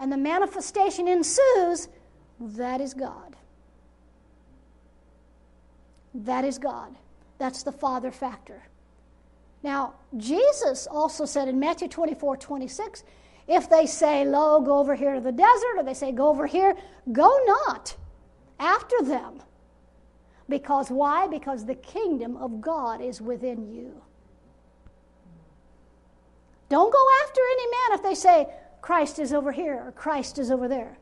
[0.00, 1.88] and the manifestation ensues,
[2.40, 3.36] that is God.
[6.14, 6.96] That is God.
[7.38, 8.62] That's the Father factor.
[9.62, 13.04] Now, Jesus also said in Matthew 24 26,
[13.46, 16.46] if they say, Lo, go over here to the desert, or they say, Go over
[16.46, 16.74] here,
[17.12, 17.94] go not
[18.58, 19.42] after them.
[20.48, 21.28] Because why?
[21.28, 24.00] Because the kingdom of God is within you.
[26.70, 28.46] Don't go after any man if they say,
[28.80, 30.98] Christ is over here or Christ is over there.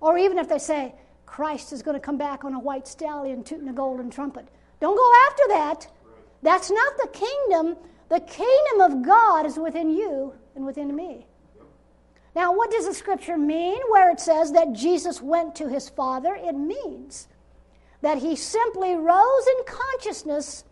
[0.00, 0.94] Or even if they say,
[1.26, 4.48] Christ is going to come back on a white stallion tooting a golden trumpet.
[4.80, 5.86] Don't go after that.
[6.42, 7.76] That's not the kingdom.
[8.08, 11.26] The kingdom of God is within you and within me.
[12.34, 16.34] Now, what does the scripture mean where it says that Jesus went to his Father?
[16.34, 17.28] It means
[18.00, 20.64] that he simply rose in consciousness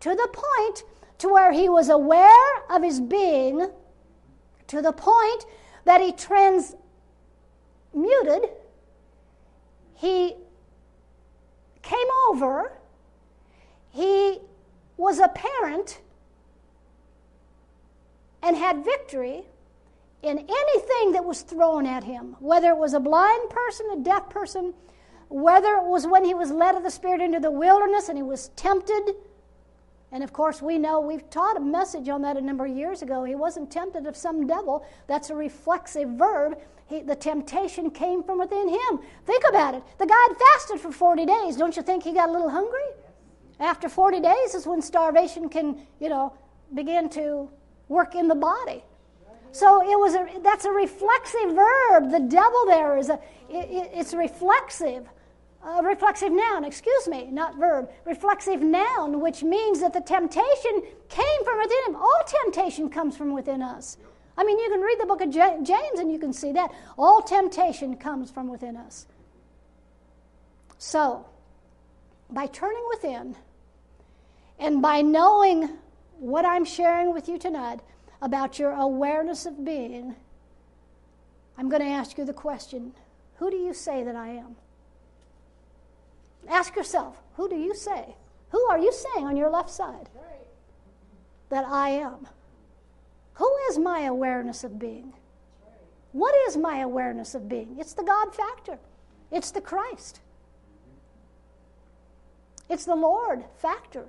[0.00, 0.84] to the point
[1.18, 3.70] to where he was aware of his being,
[4.72, 5.44] to the point
[5.84, 6.78] that he transmuted,
[9.94, 10.34] he
[11.82, 12.72] came over,
[13.90, 14.38] he
[14.96, 16.00] was a parent
[18.42, 19.42] and had victory
[20.22, 24.30] in anything that was thrown at him, whether it was a blind person, a deaf
[24.30, 24.72] person,
[25.28, 28.22] whether it was when he was led of the Spirit into the wilderness and he
[28.22, 29.16] was tempted.
[30.12, 33.00] And of course, we know we've taught a message on that a number of years
[33.00, 33.24] ago.
[33.24, 34.84] He wasn't tempted of some devil.
[35.06, 36.58] That's a reflexive verb.
[36.86, 39.00] He, the temptation came from within him.
[39.24, 39.82] Think about it.
[39.98, 41.56] The guy had fasted for 40 days.
[41.56, 42.84] Don't you think he got a little hungry?
[43.58, 46.34] After 40 days is when starvation can, you know,
[46.74, 47.48] begin to
[47.88, 48.84] work in the body.
[49.52, 52.10] So it was a, that's a reflexive verb.
[52.10, 55.08] The devil there is a, it, it's reflexive.
[55.64, 57.88] A reflexive noun, excuse me, not verb.
[58.04, 61.96] Reflexive noun, which means that the temptation came from within him.
[61.96, 63.96] All temptation comes from within us.
[64.36, 66.72] I mean, you can read the book of James and you can see that.
[66.98, 69.06] All temptation comes from within us.
[70.78, 71.26] So,
[72.30, 73.36] by turning within
[74.58, 75.68] and by knowing
[76.18, 77.80] what I'm sharing with you tonight,
[78.22, 80.14] about your awareness of being,
[81.58, 82.94] I'm going to ask you the question
[83.36, 84.56] Who do you say that I am?
[86.48, 88.16] Ask yourself, who do you say?
[88.50, 90.08] Who are you saying on your left side
[91.48, 92.28] that I am?
[93.34, 95.14] Who is my awareness of being?
[96.12, 97.76] What is my awareness of being?
[97.78, 98.78] It's the God factor,
[99.30, 100.20] it's the Christ,
[102.68, 104.06] it's the Lord factor.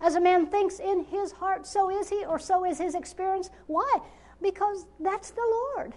[0.00, 3.50] As a man thinks in his heart, so is he, or so is his experience.
[3.66, 3.98] Why?
[4.40, 5.94] Because that's the Lord.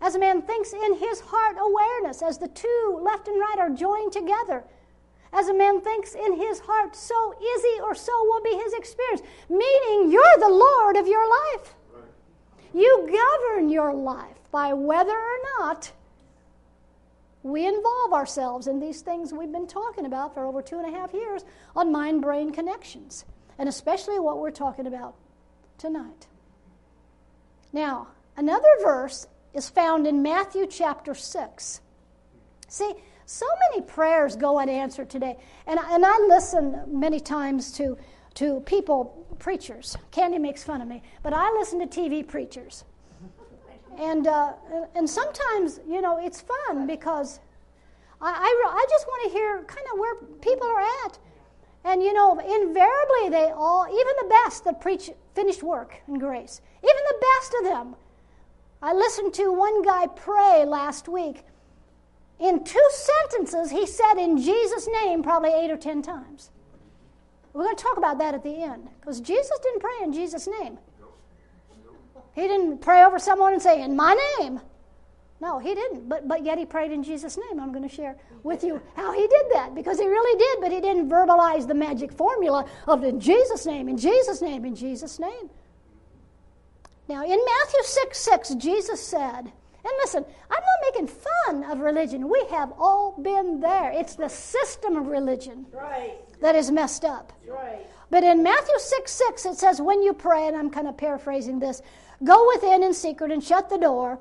[0.00, 3.70] As a man thinks in his heart awareness, as the two, left and right, are
[3.70, 4.64] joined together.
[5.32, 8.72] As a man thinks in his heart, so is he, or so will be his
[8.74, 9.22] experience.
[9.48, 11.74] Meaning, you're the Lord of your life.
[12.74, 15.92] You govern your life by whether or not
[17.42, 20.98] we involve ourselves in these things we've been talking about for over two and a
[20.98, 23.24] half years on mind brain connections,
[23.58, 25.14] and especially what we're talking about
[25.78, 26.26] tonight.
[27.72, 31.80] Now, another verse is found in Matthew chapter 6.
[32.68, 32.92] See,
[33.30, 35.36] so many prayers go unanswered today.
[35.68, 37.96] And, and I listen many times to,
[38.34, 39.96] to people, preachers.
[40.10, 42.84] Candy makes fun of me, but I listen to TV preachers.
[43.98, 44.54] And, uh,
[44.96, 47.38] and sometimes, you know, it's fun because
[48.20, 51.18] I, I, I just want to hear kind of where people are at.
[51.84, 56.60] And, you know, invariably they all, even the best that preach finished work and grace,
[56.82, 57.96] even the best of them.
[58.82, 61.44] I listened to one guy pray last week.
[62.40, 66.50] In two sentences, he said in Jesus' name probably eight or ten times.
[67.52, 70.48] We're going to talk about that at the end because Jesus didn't pray in Jesus'
[70.60, 70.78] name.
[72.34, 74.60] He didn't pray over someone and say, In my name.
[75.40, 76.08] No, he didn't.
[76.08, 77.60] But, but yet he prayed in Jesus' name.
[77.60, 80.70] I'm going to share with you how he did that because he really did, but
[80.70, 85.18] he didn't verbalize the magic formula of in Jesus' name, in Jesus' name, in Jesus'
[85.18, 85.50] name.
[87.08, 89.52] Now, in Matthew 6 6, Jesus said,
[89.82, 92.28] And listen, I'm not making fun of religion.
[92.28, 93.90] We have all been there.
[93.92, 96.18] It's the system of religion Right.
[96.40, 97.32] that is messed up.
[97.48, 97.86] Right.
[98.10, 101.60] But in Matthew 6 6, it says, When you pray, and I'm kind of paraphrasing
[101.60, 101.80] this,
[102.24, 104.18] go within in secret and shut the door,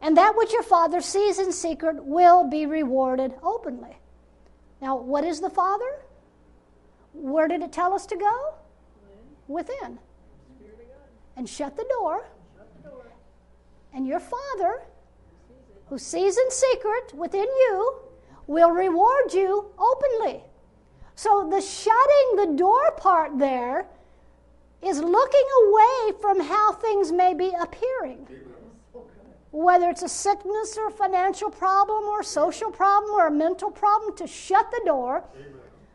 [0.00, 3.98] and that which your Father sees in secret will be rewarded openly.
[4.80, 6.00] Now, what is the Father?
[7.12, 8.54] Where did it tell us to go?
[9.46, 9.98] Within.
[11.36, 12.26] And shut the door.
[13.92, 14.82] And your Father,
[15.88, 18.00] who sees in secret within you,
[18.46, 20.42] will reward you openly.
[21.14, 23.86] So the shutting the door part there
[24.82, 28.26] is looking away from how things may be appearing.
[29.52, 33.70] Whether it's a sickness or a financial problem or a social problem or a mental
[33.70, 35.24] problem, to shut the door.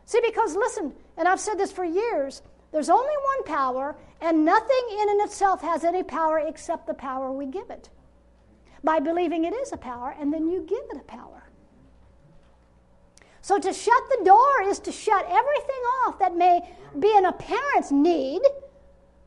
[0.04, 2.42] See, because listen, and I've said this for years,
[2.76, 7.32] there's only one power, and nothing in and itself has any power except the power
[7.32, 7.88] we give it.
[8.84, 11.48] By believing it is a power, and then you give it a power.
[13.40, 16.68] So to shut the door is to shut everything off that may
[16.98, 18.42] be an apparent need.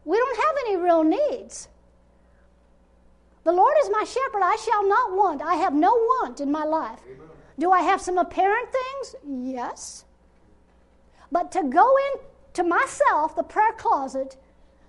[0.06, 1.70] We don't have any real needs.
[3.46, 5.42] The Lord is my shepherd, I shall not want.
[5.42, 7.00] I have no want in my life.
[7.58, 9.16] Do I have some apparent things?
[9.28, 10.06] Yes.
[11.32, 12.30] But to go in
[12.60, 14.36] to myself, the prayer closet,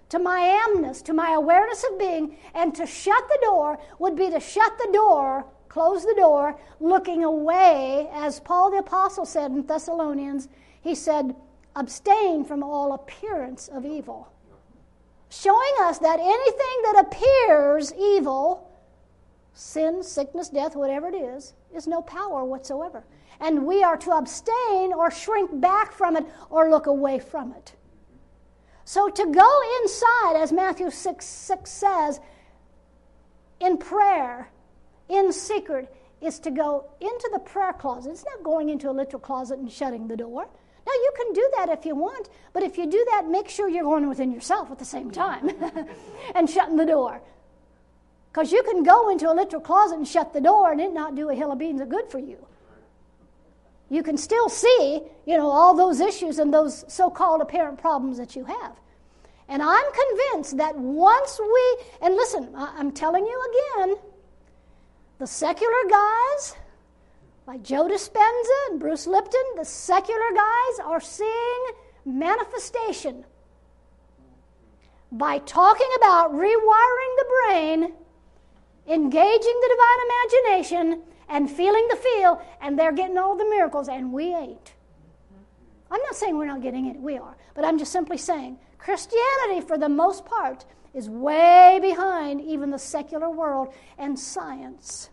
[0.08, 4.28] to my amness, to my awareness of being, and to shut the door would be
[4.28, 9.64] to shut the door, close the door, looking away, as Paul the Apostle said in
[9.64, 10.48] Thessalonians,
[10.80, 11.36] he said,
[11.76, 14.26] abstain from all appearance of evil.
[15.28, 18.68] Showing us that anything that appears evil,
[19.54, 23.04] sin, sickness, death, whatever it is, is no power whatsoever.
[23.40, 27.74] And we are to abstain or shrink back from it or look away from it.
[28.84, 32.20] So to go inside, as Matthew 6, 6 says,
[33.60, 34.50] in prayer,
[35.08, 38.10] in secret, is to go into the prayer closet.
[38.10, 40.48] It's not going into a literal closet and shutting the door.
[40.86, 43.68] Now, you can do that if you want, but if you do that, make sure
[43.68, 45.50] you're going within yourself at the same time
[46.34, 47.22] and shutting the door.
[48.32, 51.14] Because you can go into a literal closet and shut the door and it not
[51.14, 52.46] do a hill of beans of good for you.
[53.90, 58.36] You can still see, you know, all those issues and those so-called apparent problems that
[58.36, 58.78] you have.
[59.48, 63.96] And I'm convinced that once we, and listen, I'm telling you again,
[65.18, 66.54] the secular guys,
[67.48, 71.64] like Joe Dispenza and Bruce Lipton, the secular guys are seeing
[72.04, 73.24] manifestation
[75.10, 77.92] by talking about rewiring the brain,
[78.86, 84.12] engaging the divine imagination, and feeling the feel, and they're getting all the miracles, and
[84.12, 84.74] we ain't.
[85.90, 89.66] I'm not saying we're not getting it, we are, but I'm just simply saying Christianity,
[89.66, 95.10] for the most part, is way behind even the secular world and science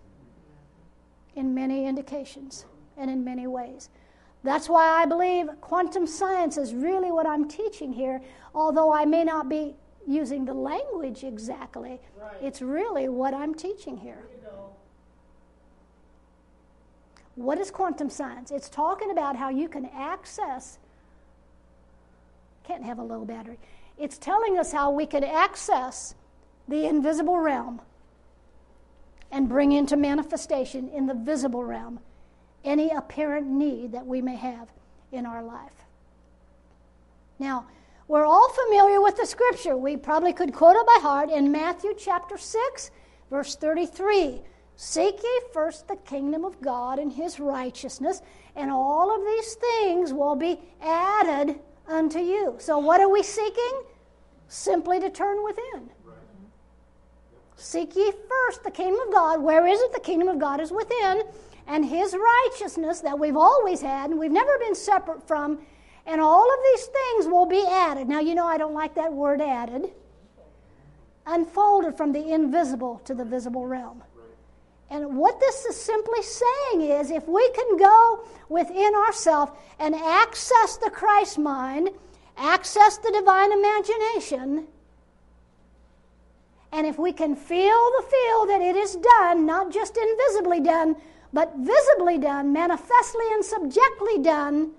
[1.36, 2.66] in many indications
[2.98, 3.90] and in many ways.
[4.44, 8.22] That's why I believe quantum science is really what I'm teaching here,
[8.56, 9.76] although I may not be
[10.08, 12.00] using the language exactly.
[12.20, 12.38] Right.
[12.42, 14.26] It's really what I'm teaching here.
[14.36, 14.77] You know.
[17.38, 18.50] What is quantum science?
[18.50, 20.80] It's talking about how you can access,
[22.64, 23.60] can't have a low battery.
[23.96, 26.16] It's telling us how we can access
[26.68, 27.80] the invisible realm
[29.32, 32.00] and bring into manifestation in the visible realm
[32.66, 34.72] any apparent need that we may have
[35.12, 35.86] in our life.
[37.38, 37.68] Now,
[38.08, 39.78] we're all familiar with the scripture.
[39.78, 42.90] We probably could quote it by heart in Matthew chapter 6,
[43.30, 44.42] verse 33.
[44.80, 48.22] Seek ye first the kingdom of God and his righteousness,
[48.56, 52.56] and all of these things will be added unto you.
[52.60, 53.82] So, what are we seeking?
[54.48, 55.90] Simply to turn within.
[57.56, 59.42] Seek ye first the kingdom of God.
[59.42, 59.94] Where is it?
[59.94, 61.24] The kingdom of God is within.
[61.66, 65.60] And his righteousness that we've always had and we've never been separate from.
[66.06, 68.08] And all of these things will be added.
[68.08, 69.92] Now, you know, I don't like that word added.
[71.26, 74.04] Unfolded from the invisible to the visible realm.
[74.90, 80.78] And what this is simply saying is if we can go within ourselves and access
[80.78, 81.90] the Christ mind,
[82.38, 84.68] access the divine imagination,
[86.72, 90.96] and if we can feel the feel that it is done, not just invisibly done,
[91.34, 94.72] but visibly done, manifestly and subjectly done,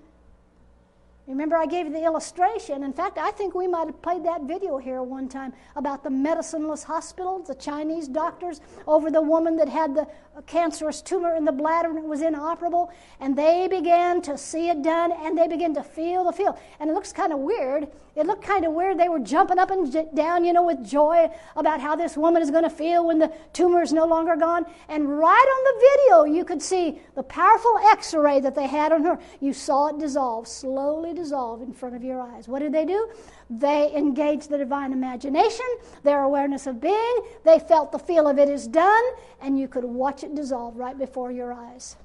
[1.29, 2.83] Remember, I gave you the illustration.
[2.83, 6.09] In fact, I think we might have played that video here one time about the
[6.09, 10.07] medicineless hospitals, the Chinese doctors over the woman that had the
[10.47, 12.91] cancerous tumor in the bladder and it was inoperable.
[13.19, 16.59] And they began to see it done and they began to feel the feel.
[16.79, 17.89] And it looks kind of weird.
[18.19, 18.99] It looked kind of weird.
[18.99, 22.51] They were jumping up and down, you know, with joy about how this woman is
[22.51, 24.65] going to feel when the tumor is no longer gone.
[24.89, 28.91] And right on the video, you could see the powerful x ray that they had
[28.91, 29.19] on her.
[29.39, 32.49] You saw it dissolve, slowly dissolve in front of your eyes.
[32.49, 33.09] What did they do?
[33.49, 35.67] They engaged the divine imagination,
[36.03, 37.19] their awareness of being.
[37.45, 39.03] They felt the feel of it is done,
[39.39, 41.95] and you could watch it dissolve right before your eyes.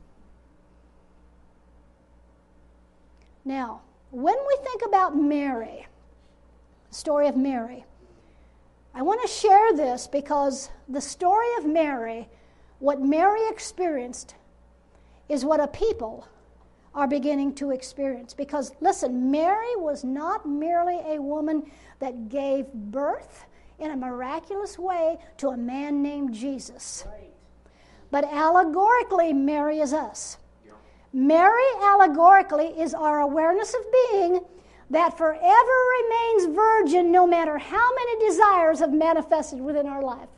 [3.44, 3.80] Now,
[4.12, 5.88] when we think about Mary,
[6.94, 7.84] the story of Mary,
[8.94, 12.28] I want to share this because the story of Mary,
[12.78, 14.36] what Mary experienced,
[15.28, 16.28] is what a people
[16.94, 18.32] are beginning to experience.
[18.32, 21.68] Because listen, Mary was not merely a woman
[21.98, 23.46] that gave birth
[23.80, 27.04] in a miraculous way to a man named Jesus,
[28.12, 30.38] but allegorically, Mary is us.
[31.12, 33.80] Mary allegorically is our awareness of
[34.12, 34.40] being
[34.90, 40.28] that forever remains virgin no matter how many desires have manifested within our life.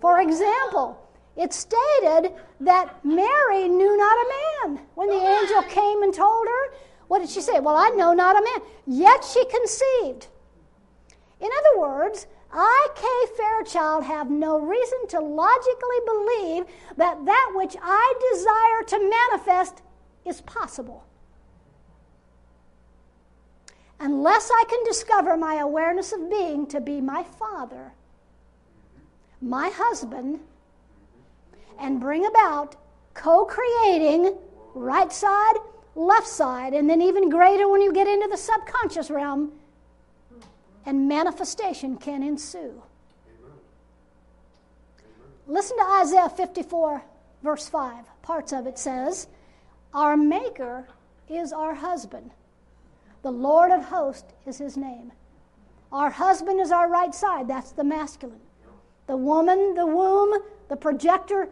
[0.00, 0.98] For example,
[1.36, 4.32] it stated that Mary knew not a
[4.68, 4.86] man.
[4.94, 6.74] When the angel came and told her,
[7.08, 7.60] what did she say?
[7.60, 8.68] Well, I know not a man.
[8.86, 10.28] Yet she conceived.
[11.40, 16.64] In other words, I, Kay Fairchild, have no reason to logically believe
[16.96, 19.82] that that which I desire to manifest
[20.24, 21.04] is possible.
[24.02, 27.92] Unless I can discover my awareness of being to be my father,
[29.40, 30.40] my husband,
[31.78, 32.74] and bring about
[33.14, 34.34] co creating
[34.74, 35.54] right side,
[35.94, 39.52] left side, and then even greater when you get into the subconscious realm,
[40.84, 42.82] and manifestation can ensue.
[45.46, 47.04] Listen to Isaiah 54,
[47.44, 48.04] verse 5.
[48.22, 49.28] Parts of it says,
[49.94, 50.88] Our Maker
[51.28, 52.32] is our husband.
[53.22, 55.12] The Lord of hosts is his name.
[55.92, 57.46] Our husband is our right side.
[57.48, 58.40] That's the masculine.
[59.06, 61.48] The woman, the womb, the projector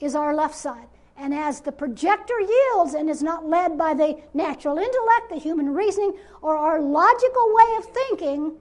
[0.00, 0.88] is our left side.
[1.16, 5.72] And as the projector yields and is not led by the natural intellect, the human
[5.74, 8.52] reasoning, or our logical way of thinking,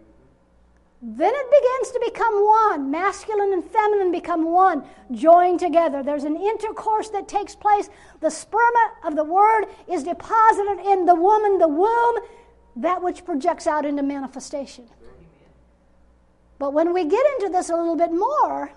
[1.01, 2.91] then it begins to become one.
[2.91, 6.03] Masculine and feminine become one, joined together.
[6.03, 7.89] There's an intercourse that takes place.
[8.19, 12.19] The sperma of the word is deposited in the woman, the womb,
[12.75, 14.87] that which projects out into manifestation.
[16.59, 18.71] But when we get into this a little bit more,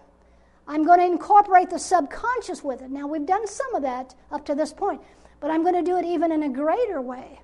[0.67, 2.91] I'm going to incorporate the subconscious with it.
[2.91, 5.03] Now, we've done some of that up to this point,
[5.41, 7.41] but I'm going to do it even in a greater way.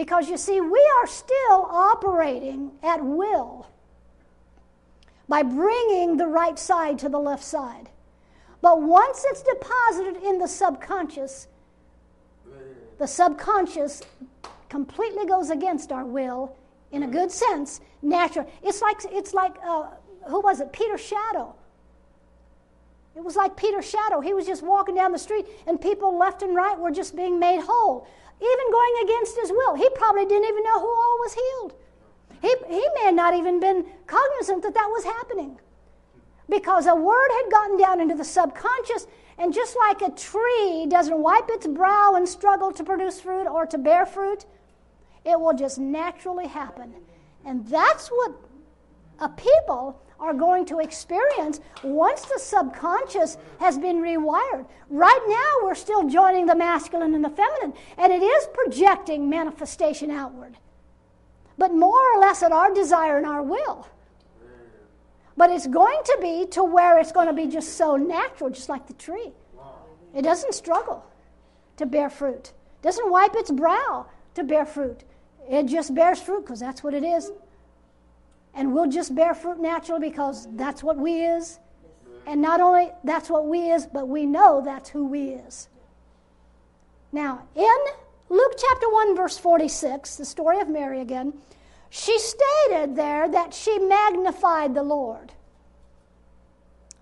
[0.00, 3.66] Because you see, we are still operating at will
[5.28, 7.90] by bringing the right side to the left side.
[8.62, 11.48] But once it's deposited in the subconscious,
[12.96, 14.00] the subconscious
[14.70, 16.56] completely goes against our will
[16.92, 18.50] in a good sense, natural.
[18.62, 19.88] It's like, it's like uh,
[20.28, 20.72] who was it?
[20.72, 21.54] Peter Shadow.
[23.14, 24.20] It was like Peter's shadow.
[24.20, 27.38] He was just walking down the street, and people left and right were just being
[27.40, 28.06] made whole,
[28.40, 29.74] even going against his will.
[29.74, 31.74] He probably didn't even know who all was healed.
[32.42, 35.58] He, he may have not even been cognizant that that was happening
[36.48, 39.06] because a word had gotten down into the subconscious,
[39.38, 43.64] and just like a tree doesn't wipe its brow and struggle to produce fruit or
[43.66, 44.44] to bear fruit,
[45.24, 46.94] it will just naturally happen.
[47.44, 48.32] And that's what
[49.18, 54.66] a people are going to experience once the subconscious has been rewired.
[54.90, 60.10] Right now, we're still joining the masculine and the feminine, and it is projecting manifestation
[60.10, 60.56] outward,
[61.56, 63.88] but more or less at our desire and our will.
[65.36, 68.68] But it's going to be to where it's going to be just so natural, just
[68.68, 69.32] like the tree.
[70.14, 71.04] It doesn't struggle
[71.78, 75.04] to bear fruit, it doesn't wipe its brow to bear fruit.
[75.48, 77.32] It just bears fruit because that's what it is
[78.54, 81.58] and we'll just bear fruit naturally because that's what we is.
[82.26, 85.68] And not only that's what we is, but we know that's who we is.
[87.12, 87.76] Now, in
[88.28, 91.32] Luke chapter 1, verse 46, the story of Mary again,
[91.88, 95.32] she stated there that she magnified the Lord.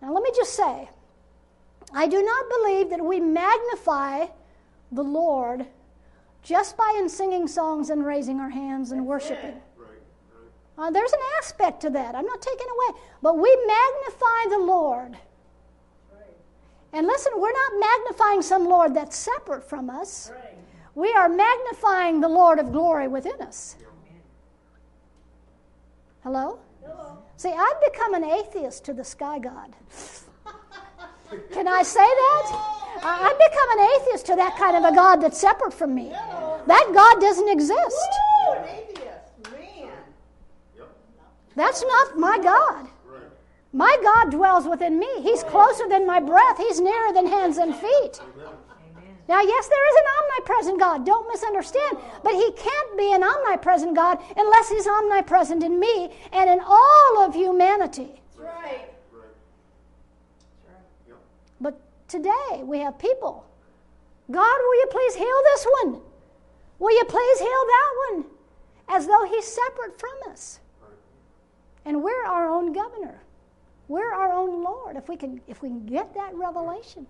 [0.01, 0.89] Now, let me just say,
[1.93, 4.27] I do not believe that we magnify
[4.93, 5.67] the Lord
[6.43, 9.61] just by in singing songs and raising our hands and worshiping.
[10.79, 12.15] Uh, there's an aspect to that.
[12.15, 13.01] I'm not taking away.
[13.21, 15.19] But we magnify the Lord.
[16.93, 20.31] And listen, we're not magnifying some Lord that's separate from us.
[20.95, 23.77] we are magnifying the Lord of glory within us.
[26.23, 26.59] Hello?
[26.83, 27.19] Hello.
[27.37, 29.75] See, I've become an atheist to the sky god.
[31.53, 32.75] Can I say that?
[33.03, 36.09] I- I've become an atheist to that kind of a God that's separate from me.
[36.11, 38.09] That God doesn't exist.
[38.49, 39.53] Woo, an atheist.
[39.53, 39.91] Man.
[40.77, 40.89] Yep.
[41.59, 42.87] That's not my God.
[43.73, 45.09] My God dwells within me.
[45.23, 48.21] He's closer than my breath, He's nearer than hands and feet.
[49.29, 51.05] Now, yes, there is an omnipresent God.
[51.05, 51.99] Don't misunderstand.
[52.23, 57.27] But He can't be an omnipresent God unless He's omnipresent in me and in all
[57.27, 58.23] of humanity.
[58.37, 58.89] Right.
[61.61, 63.45] But today we have people.
[64.31, 66.01] God, will you please heal this one?
[66.79, 68.25] Will you please heal that one?
[68.89, 70.61] As though He's separate from us.
[71.85, 73.23] And we're our own governor.
[73.89, 74.97] We're our own Lord.
[74.97, 77.07] If we can, if we can get that revelation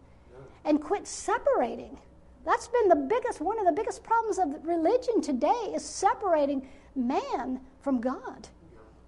[0.65, 1.99] and quit separating.
[2.45, 7.61] That's been the biggest, one of the biggest problems of religion today is separating man
[7.81, 8.49] from God,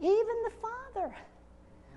[0.00, 1.14] even the Father.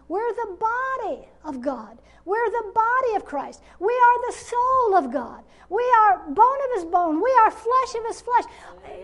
[0.08, 1.98] We're the body of God.
[2.26, 3.62] We're the body of Christ.
[3.80, 5.44] We are the soul of God.
[5.70, 7.22] We are bone of his bone.
[7.22, 8.44] We are flesh of his flesh.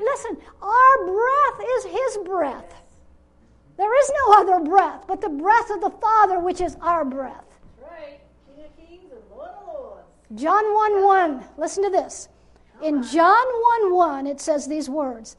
[0.02, 2.82] Listen, our breath is his breath.
[3.80, 7.46] There is no other breath but the breath of the Father, which is our breath.
[7.80, 8.20] That's right.
[8.54, 10.04] King of kings and Lord of lords.
[10.36, 11.46] John 1 1.
[11.58, 12.28] Listen to this.
[12.84, 13.48] In John
[13.84, 15.38] 1 1, it says these words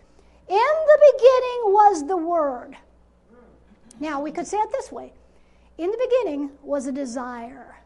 [0.49, 2.79] In the beginning was the Word.
[3.29, 4.03] Hmm.
[4.03, 5.13] Now, we could say it this way
[5.77, 7.77] In the beginning was a desire.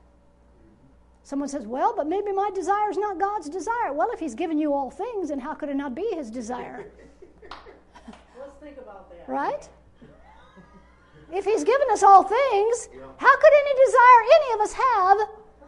[1.24, 3.92] Someone says, Well, but maybe my desire is not God's desire.
[3.92, 6.92] Well, if He's given you all things, then how could it not be His desire?
[8.38, 9.28] Let's think about that.
[9.28, 9.68] Right?
[11.33, 15.18] If He's given us all things, how could any desire any of us have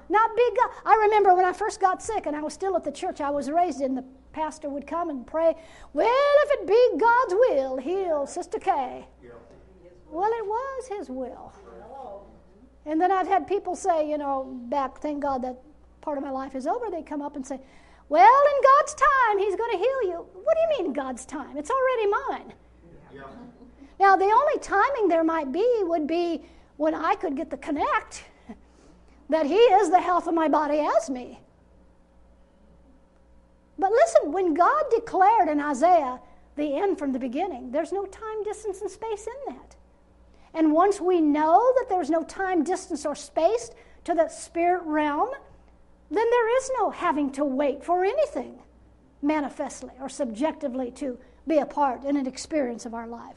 [0.09, 0.71] not be God?
[0.85, 3.31] I remember when I first got sick and I was still at the church I
[3.31, 5.55] was raised in, the pastor would come and pray,
[5.93, 9.07] Well, if it be God's will, heal Sister Kay.
[10.11, 11.53] Well, it was His will.
[12.85, 15.61] And then I've had people say, you know, back, thank God that
[16.01, 17.59] part of my life is over, they come up and say,
[18.09, 20.27] Well, in God's time, He's going to heal you.
[20.35, 21.57] What do you mean, God's time?
[21.57, 22.55] It's already mine.
[23.13, 23.46] Yep.
[23.99, 26.43] Now, the only timing there might be would be
[26.77, 28.25] when I could get the connect
[29.31, 31.41] that He is the health of my body as me.
[33.79, 36.21] But listen, when God declared in Isaiah
[36.57, 39.77] the end from the beginning, there's no time, distance, and space in that.
[40.55, 43.71] And once we know that there's no time, distance, or space
[44.05, 45.29] to the spirit realm,
[46.11, 48.59] then there is no having to wait for anything
[49.21, 53.37] manifestly or subjectively to be a part in an experience of our life.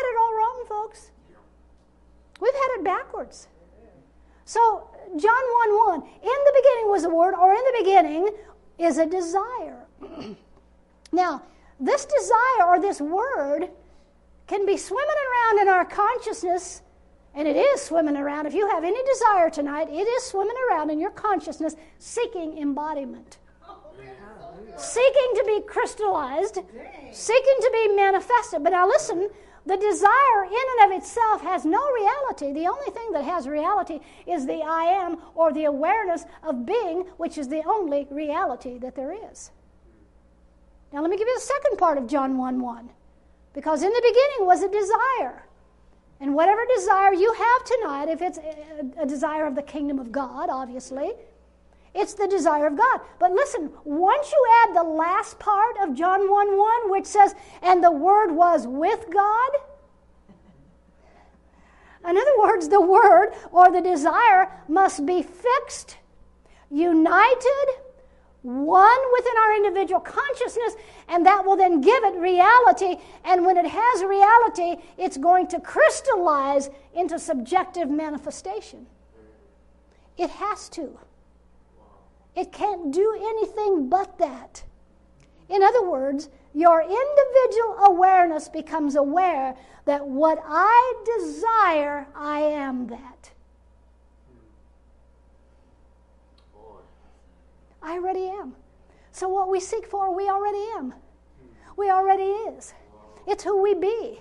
[0.00, 1.10] Had it all wrong, folks.
[2.40, 3.48] We've had it backwards.
[4.46, 8.28] So, John 1 1, in the beginning was the Word, or in the beginning
[8.78, 9.84] is a desire.
[11.12, 11.42] now,
[11.78, 13.68] this desire or this Word
[14.46, 16.80] can be swimming around in our consciousness,
[17.34, 18.46] and it is swimming around.
[18.46, 23.36] If you have any desire tonight, it is swimming around in your consciousness seeking embodiment,
[24.78, 26.58] seeking to be crystallized,
[27.12, 28.64] seeking to be manifested.
[28.64, 29.28] But now listen,
[29.66, 32.52] the desire in and of itself has no reality.
[32.52, 37.02] The only thing that has reality is the I am or the awareness of being,
[37.18, 39.50] which is the only reality that there is.
[40.92, 42.90] Now, let me give you the second part of John 1 1.
[43.52, 45.44] Because in the beginning was a desire.
[46.20, 48.38] And whatever desire you have tonight, if it's
[48.98, 51.12] a, desire of the kingdom of God, obviously,
[51.94, 53.00] it's the desire of God.
[53.18, 57.82] But listen, once you add the last part of John 1 1, which says, and
[57.82, 59.50] the Word was with God,
[62.08, 65.96] in other words, the Word or the desire must be fixed,
[66.70, 67.66] united,
[68.42, 70.74] one within our individual consciousness,
[71.08, 72.96] and that will then give it reality.
[73.24, 78.86] And when it has reality, it's going to crystallize into subjective manifestation.
[80.16, 80.98] It has to.
[82.34, 84.62] It can't do anything but that.
[85.48, 93.32] In other words, your individual awareness becomes aware that what I desire, I am that.
[97.82, 98.54] I already am.
[99.10, 100.94] So what we seek for, we already am.
[101.76, 102.74] We already is.
[103.26, 104.20] It's who we be.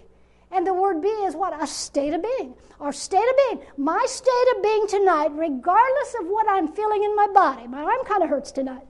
[0.52, 1.62] And the word be is what?
[1.62, 2.56] A state of being.
[2.80, 3.68] Our state of being.
[3.78, 7.68] My state of being tonight, regardless of what I'm feeling in my body.
[7.68, 8.86] My arm kind of hurts tonight.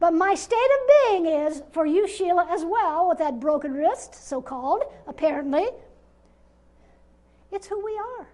[0.00, 4.16] But my state of being is, for you, Sheila, as well, with that broken wrist,
[4.16, 5.68] so called, apparently,
[7.52, 8.28] it's who we are.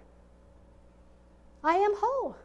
[1.62, 2.36] I am whole.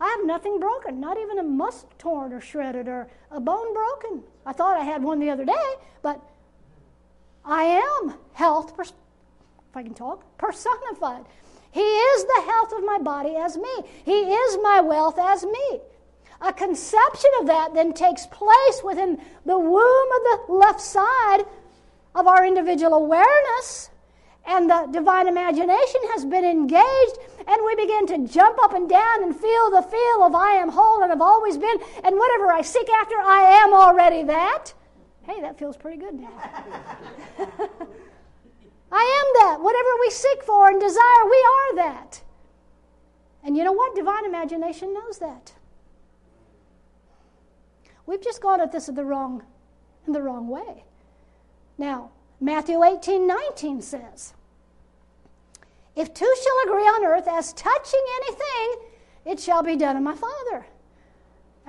[0.00, 4.22] I have nothing broken, not even a muscle torn or shredded or a bone broken.
[4.46, 6.22] I thought I had one the other day, but
[7.50, 8.92] I am health, pers-
[9.70, 11.24] if I can talk, personified.
[11.72, 15.80] He is the health of my body as me, He is my wealth as me.
[16.40, 21.44] A conception of that then takes place within the womb of the left side
[22.14, 23.90] of our individual awareness
[24.46, 29.22] and the divine imagination has been engaged, and we begin to jump up and down
[29.22, 32.62] and feel the feel of I am whole and have always been, and whatever I
[32.62, 34.72] seek after, I am already that.
[35.30, 36.32] Hey, that feels pretty good now.
[38.92, 39.58] I am that.
[39.60, 42.22] Whatever we seek for and desire, we are that.
[43.44, 43.94] And you know what?
[43.94, 45.52] Divine imagination knows that.
[48.06, 49.44] We've just gone at this in the wrong,
[50.04, 50.82] in the wrong way.
[51.78, 52.10] Now,
[52.40, 54.34] Matthew 18 19 says,
[55.94, 58.88] If two shall agree on earth as touching anything,
[59.26, 60.66] it shall be done of my Father.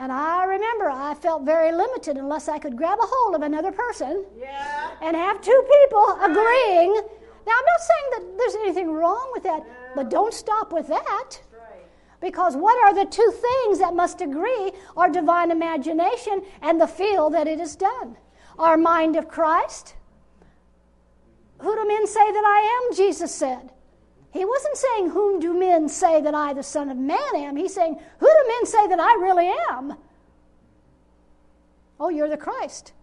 [0.01, 3.71] And I remember I felt very limited unless I could grab a hold of another
[3.71, 4.89] person Yeah.
[4.99, 6.91] and have two people agreeing.
[7.45, 9.63] Now, I'm not saying that there's anything wrong with that,
[9.95, 11.43] but don't stop with that.
[11.53, 11.85] Right.
[12.19, 17.29] Because what are the two things that must agree Our divine imagination and the feel
[17.29, 18.17] that it is done?
[18.57, 19.93] Our mind of Christ.
[21.59, 22.95] Who do men say that I am?
[22.95, 23.71] Jesus said.
[24.31, 27.57] He wasn't saying, Whom do men say that I, the Son of Man, am?
[27.57, 29.97] He's saying, Who do men say that I really am?
[31.99, 32.93] Oh, you're the Christ,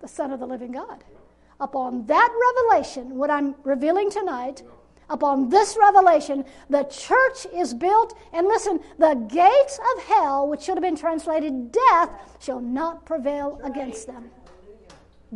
[0.00, 1.02] the Son of the living God.
[1.58, 2.28] Upon that
[2.68, 4.62] revelation, what I'm revealing tonight,
[5.08, 10.76] upon this revelation, the church is built, and listen, the gates of hell, which should
[10.76, 14.30] have been translated death, shall not prevail against them.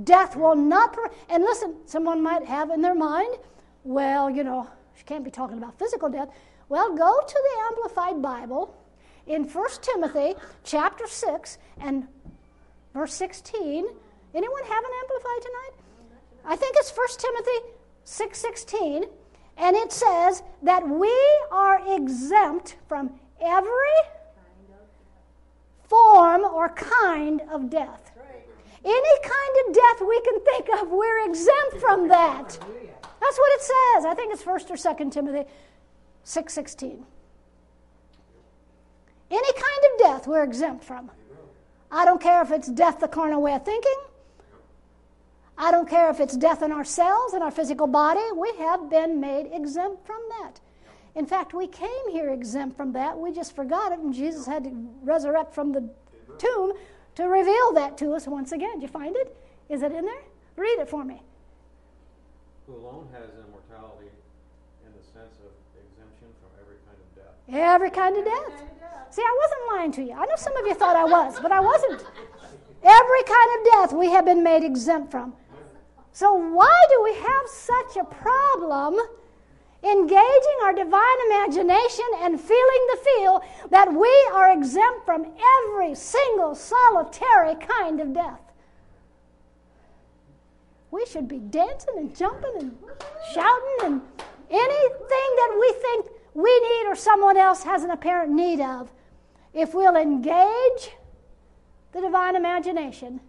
[0.03, 3.37] Death will not, pre- and listen, someone might have in their mind,
[3.85, 6.29] well, you know, she can't be talking about physical death.
[6.69, 8.77] Well, go to the Amplified Bible
[9.27, 12.07] in 1 Timothy chapter 6 and
[12.93, 13.87] verse 16.
[14.35, 15.73] Anyone have an Amplified tonight?
[16.47, 17.75] I think it's 1 Timothy
[18.05, 19.05] 6 16.
[19.57, 21.15] And it says that we
[21.53, 24.01] are exempt from every
[25.89, 28.11] form or kind of death.
[28.85, 32.59] Any kind of death we can think of, we're exempt from that.
[33.25, 34.05] That's what it says.
[34.05, 35.49] I think it's 1st or 2nd Timothy
[36.25, 37.05] 6:16.
[39.31, 41.11] Any kind of death we're exempt from.
[41.91, 43.97] I don't care if it's death the carnal way of thinking.
[45.57, 48.21] I don't care if it's death in our cells, in our physical body.
[48.37, 50.61] We have been made exempt from that.
[51.15, 53.19] In fact, we came here exempt from that.
[53.19, 54.71] We just forgot it, and Jesus had to
[55.03, 55.89] resurrect from the
[56.37, 56.73] tomb
[57.15, 58.75] to reveal that to us once again.
[58.75, 59.35] Did you find it?
[59.71, 60.25] Is it in there?
[60.57, 61.23] Read it for me.
[62.67, 64.11] Who alone has immortality
[64.87, 67.35] in the sense of exemption from every kind of death.
[67.49, 68.63] Every kind of death.
[69.11, 70.13] See, I wasn't lying to you.
[70.13, 72.05] I know some of you thought I was, but I wasn't.
[72.83, 75.35] Every kind of death we have been made exempt from.
[76.13, 79.01] So, why do we have such a problem
[79.83, 85.27] engaging our divine imagination and feeling the feel that we are exempt from
[85.59, 88.44] every single solitary kind of death?
[90.95, 92.79] We should be dancing and jumping and
[93.35, 94.01] shouting and
[94.49, 98.93] anything that we think we need or someone else has an apparent need of.
[99.53, 100.93] If we'll engage
[101.91, 103.21] the divine imagination.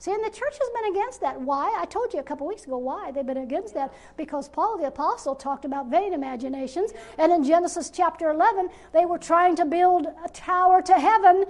[0.00, 1.40] See, and the church has been against that.
[1.40, 1.76] Why?
[1.78, 3.94] I told you a couple weeks ago why they've been against that.
[4.16, 6.92] Because Paul the Apostle talked about vain imaginations.
[7.16, 11.44] And in Genesis chapter 11, they were trying to build a tower to heaven.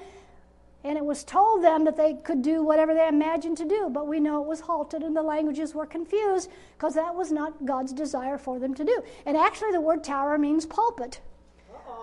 [0.85, 3.91] And it was told them that they could do whatever they imagined to do.
[3.91, 7.67] But we know it was halted and the languages were confused because that was not
[7.67, 9.03] God's desire for them to do.
[9.27, 11.21] And actually, the word tower means pulpit.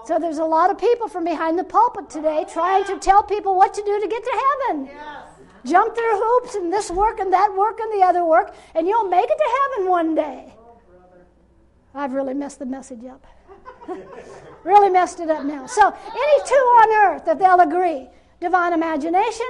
[0.05, 3.23] So there's a lot of people from behind the pulpit today oh, trying to tell
[3.23, 4.85] people what to do to get to heaven.
[4.85, 5.25] Yes.
[5.65, 9.09] Jump through hoops and this work and that work and the other work, and you'll
[9.09, 10.53] make it to heaven one day.
[10.59, 10.77] Oh,
[11.95, 13.25] I've really messed the message up.
[14.63, 15.65] really messed it up now.
[15.65, 18.07] So, any two on earth, if they'll agree,
[18.39, 19.47] divine imagination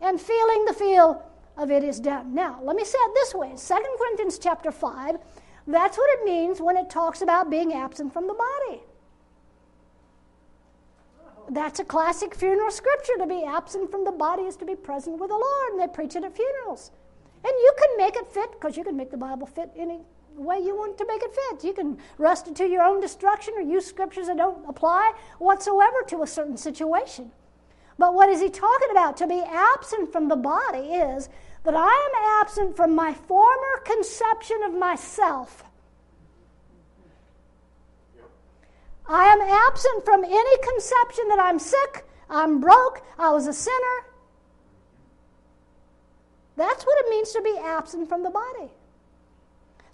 [0.00, 1.22] and feeling the feel
[1.56, 2.34] of it is done.
[2.34, 5.16] Now, let me say it this way 2 Corinthians chapter 5,
[5.66, 8.82] that's what it means when it talks about being absent from the body.
[11.50, 13.16] That's a classic funeral scripture.
[13.18, 15.86] To be absent from the body is to be present with the Lord, and they
[15.86, 16.90] preach it at funerals.
[17.44, 20.00] And you can make it fit because you can make the Bible fit any
[20.34, 21.64] way you want to make it fit.
[21.64, 26.02] You can wrest it to your own destruction or use scriptures that don't apply whatsoever
[26.08, 27.30] to a certain situation.
[27.98, 29.16] But what is he talking about?
[29.18, 31.28] To be absent from the body is
[31.64, 35.64] that I am absent from my former conception of myself.
[39.08, 44.04] I am absent from any conception that I'm sick, I'm broke, I was a sinner.
[46.56, 48.70] That's what it means to be absent from the body.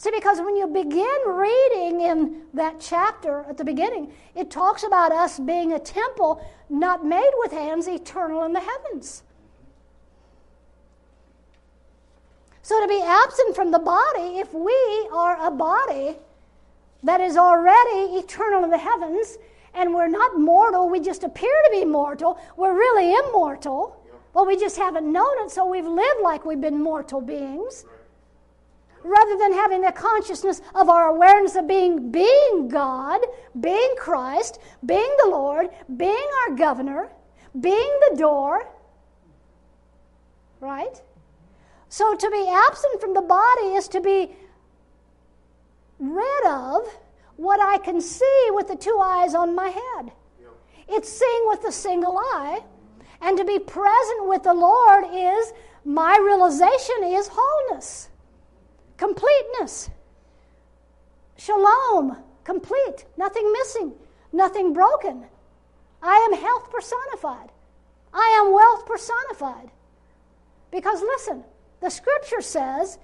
[0.05, 5.13] See, because when you begin reading in that chapter at the beginning, it talks about
[5.13, 9.23] us being a temple not made with hands, eternal in the heavens.
[12.61, 16.19] So to be absent from the body, if we are a body
[17.03, 19.39] that is already eternal in the heavens,
[19.73, 24.05] and we're not mortal, we just appear to be mortal, we're really immortal.
[24.35, 27.87] Well, we just haven't known it, so we've lived like we've been mortal beings.
[29.05, 33.21] Rather than having the consciousness of our awareness of being being God,
[33.61, 37.11] being Christ, being the Lord, being our governor,
[37.61, 38.67] being the door.
[40.59, 41.01] Right?
[41.89, 44.35] So to be absent from the body is to be
[45.99, 46.89] rid of
[47.37, 50.13] what I can see with the two eyes on my head.
[50.89, 52.63] It's seeing with the single eye.
[53.21, 55.53] And to be present with the Lord is
[55.85, 58.09] my realization is wholeness,
[58.97, 59.91] completeness,
[61.37, 63.93] shalom, complete, nothing missing,
[64.33, 65.25] nothing broken.
[66.03, 67.51] I am health personified.
[68.13, 69.71] I am wealth personified.
[70.71, 71.45] Because listen,
[71.81, 72.99] the scripture says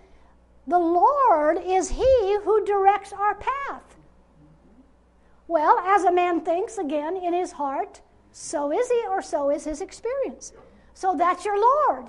[0.66, 3.96] the Lord is He who directs our path.
[5.50, 9.64] Well, as a man thinks again in his heart, so is he or so is
[9.64, 10.52] his experience.
[10.94, 12.06] So that's your Lord.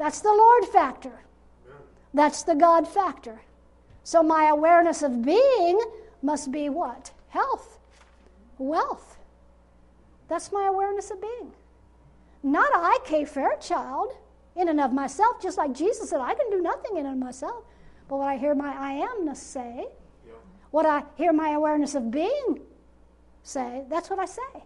[0.00, 1.12] That's the Lord factor.
[2.14, 3.42] That's the God factor.
[4.02, 5.78] So my awareness of being
[6.22, 7.10] must be what?
[7.28, 7.78] Health,
[8.56, 9.18] wealth.
[10.26, 11.52] That's my awareness of being.
[12.42, 14.14] Not I, Kay Fairchild,
[14.56, 17.18] in and of myself, just like Jesus said, I can do nothing in and of
[17.22, 17.62] myself.
[18.08, 19.86] But what I hear my I amness say,
[20.70, 22.60] what I hear my awareness of being
[23.42, 24.62] say, that's what I say.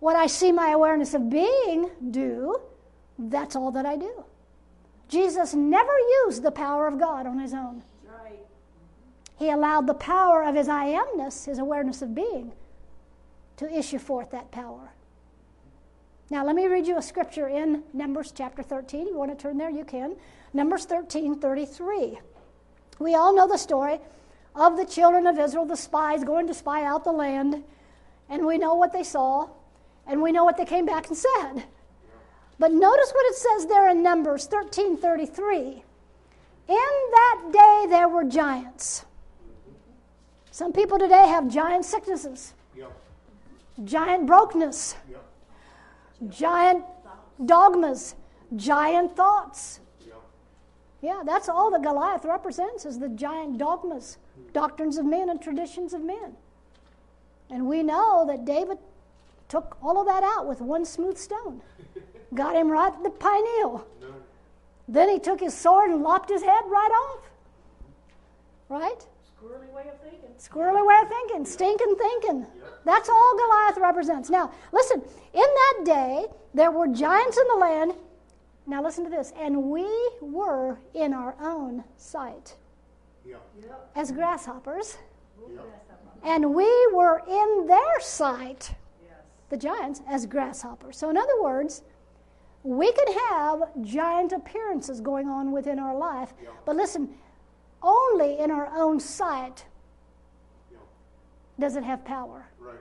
[0.00, 2.62] What I see my awareness of being do,
[3.18, 4.24] that's all that I do.
[5.08, 5.92] Jesus never
[6.24, 7.82] used the power of God on his own.
[8.06, 8.40] Right.
[9.36, 12.52] He allowed the power of his I amness, his awareness of being,
[13.56, 14.92] to issue forth that power.
[16.28, 19.06] Now, let me read you a scripture in Numbers chapter 13.
[19.06, 19.70] You want to turn there?
[19.70, 20.16] You can.
[20.52, 22.18] Numbers 13 33.
[22.98, 24.00] We all know the story
[24.56, 27.62] of the children of Israel, the spies going to spy out the land,
[28.28, 29.48] and we know what they saw,
[30.06, 31.64] and we know what they came back and said.
[32.58, 35.82] But notice what it says there in Numbers 13 33.
[36.68, 36.76] In
[37.10, 39.04] that day there were giants.
[40.50, 42.90] Some people today have giant sicknesses, Yep.
[43.84, 45.22] giant brokenness, Yep.
[46.30, 46.84] giant
[47.44, 48.14] dogmas,
[48.56, 49.80] giant thoughts.
[50.06, 50.16] Yep.
[51.02, 54.16] Yeah, that's all that Goliath represents is the giant dogmas,
[54.54, 56.36] doctrines of men and traditions of men.
[57.50, 58.78] And we know that David
[59.48, 61.60] took all of that out with one smooth stone.
[62.34, 63.86] Got him right in the pineal.
[64.00, 64.08] No.
[64.88, 67.30] Then he took his sword and lopped his head right off.
[68.68, 69.06] Right?
[69.40, 70.30] Squirrely way of thinking.
[70.38, 72.46] Squirrely way of thinking, stinking thinking.
[72.84, 74.30] That's all Goliath represents.
[74.30, 75.02] Now, listen,
[75.32, 77.94] in that day, there were giants in the land.
[78.66, 79.32] Now, listen to this.
[79.38, 79.86] And we
[80.20, 82.56] were in our own sight
[83.26, 83.90] Yep.
[83.94, 84.98] As grasshoppers,
[85.38, 85.66] We'll Yep.
[85.66, 89.12] mess up on and we were in their sight, Yes.
[89.48, 90.96] the giants, as grasshoppers.
[90.96, 91.82] So, in other words,
[92.66, 96.50] we can have giant appearances going on within our life, Yeah.
[96.64, 97.16] but listen,
[97.80, 99.66] only in our own sight
[100.72, 100.80] Yep.
[101.60, 102.48] does it have power.
[102.58, 102.74] Right.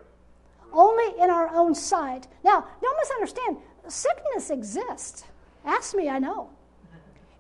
[0.74, 2.28] only in our own sight.
[2.44, 3.58] Now, don't misunderstand,
[3.88, 5.24] sickness exists.
[5.64, 6.50] Ask me, I know.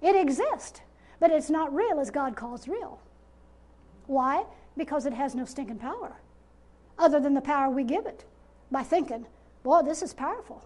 [0.02, 0.80] It exists,
[1.20, 3.00] but it's not real as God calls real.
[4.08, 4.46] Why?
[4.78, 6.16] Because it has no stinking power,
[6.98, 8.24] other than the power we give it
[8.72, 9.26] by thinking,
[9.64, 10.64] boy, this is powerful.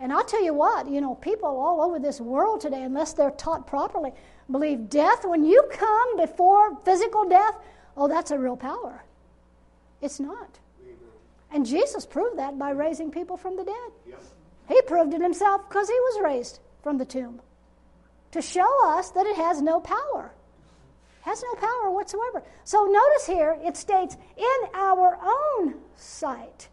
[0.00, 3.30] And I'll tell you what, you know, people all over this world today, unless they're
[3.32, 4.12] taught properly,
[4.50, 7.54] believe death, when you come before physical death,
[7.96, 9.04] oh, that's a real power.
[10.00, 10.58] It's not.
[11.52, 13.90] And Jesus proved that by raising people from the dead.
[14.08, 14.22] Yep.
[14.68, 17.40] He proved it himself because he was raised from the tomb
[18.30, 20.32] to show us that it has no power.
[21.22, 22.42] Has no power whatsoever.
[22.64, 26.68] So notice here it states, in our own sight.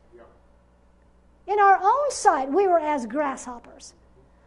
[1.48, 3.94] In our own sight, we were as grasshoppers.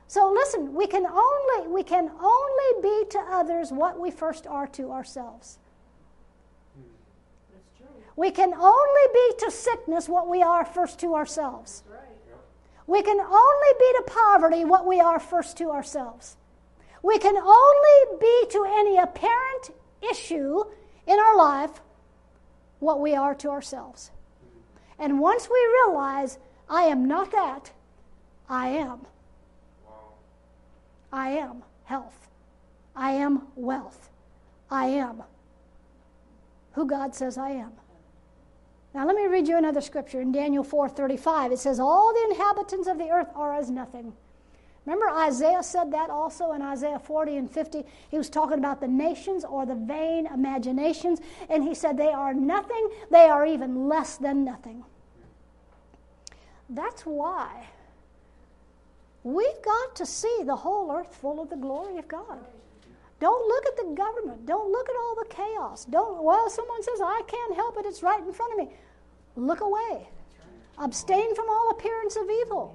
[0.07, 4.67] So listen, we can only we can only be to others what we first are
[4.69, 5.59] to ourselves.
[8.17, 11.85] We can only be to sickness what we are first to ourselves.
[12.87, 16.37] We can only be to poverty what we are first to ourselves.
[17.03, 19.71] We can only be to any apparent
[20.11, 20.65] issue
[21.07, 21.81] in our life
[22.81, 24.11] what we are to ourselves.
[24.99, 26.39] And once we realize,
[26.71, 27.73] I am not that,
[28.49, 29.01] I am.
[31.13, 32.29] I am health.
[32.95, 34.09] I am wealth.
[34.71, 35.25] I am
[36.73, 37.73] who God says I am.
[38.95, 41.53] Now let me read you another scripture in Daniel 4:35.
[41.53, 44.13] It says all the inhabitants of the earth are as nothing.
[44.87, 47.85] Remember Isaiah said that also in Isaiah 40 and 50.
[48.11, 52.33] He was talking about the nations or the vain imaginations and he said they are
[52.33, 54.85] nothing, they are even less than nothing.
[56.71, 57.69] That's why
[59.25, 62.39] we've got to see the whole earth full of the glory of God.
[63.19, 64.47] Don't look at the government.
[64.47, 65.85] Don't look at all the chaos.
[65.85, 67.85] Don't, well, someone says, I can't help it.
[67.85, 68.75] It's right in front of me.
[69.37, 70.09] Look away.
[70.79, 72.75] Abstain from all appearance of evil.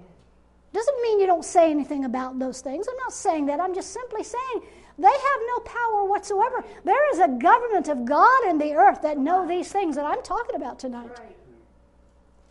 [0.71, 2.85] Doesn't mean you don't say anything about those things.
[2.87, 3.59] I'm not saying that.
[3.59, 4.61] I'm just simply saying
[4.99, 6.63] they have no power whatsoever.
[6.83, 10.21] There is a government of God in the earth that know these things that I'm
[10.21, 11.09] talking about tonight.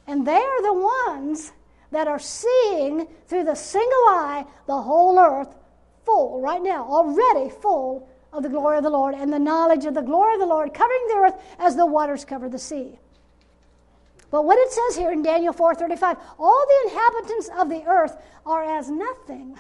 [0.06, 1.52] And they are the ones
[1.90, 5.54] that are seeing through the single eye the whole earth
[6.04, 9.94] full right now, already full of the glory of the Lord and the knowledge of
[9.94, 12.98] the glory of the Lord covering the earth as the waters cover the sea.
[14.30, 18.64] But what it says here in Daniel 4:35, all the inhabitants of the earth are
[18.64, 19.58] as nothing.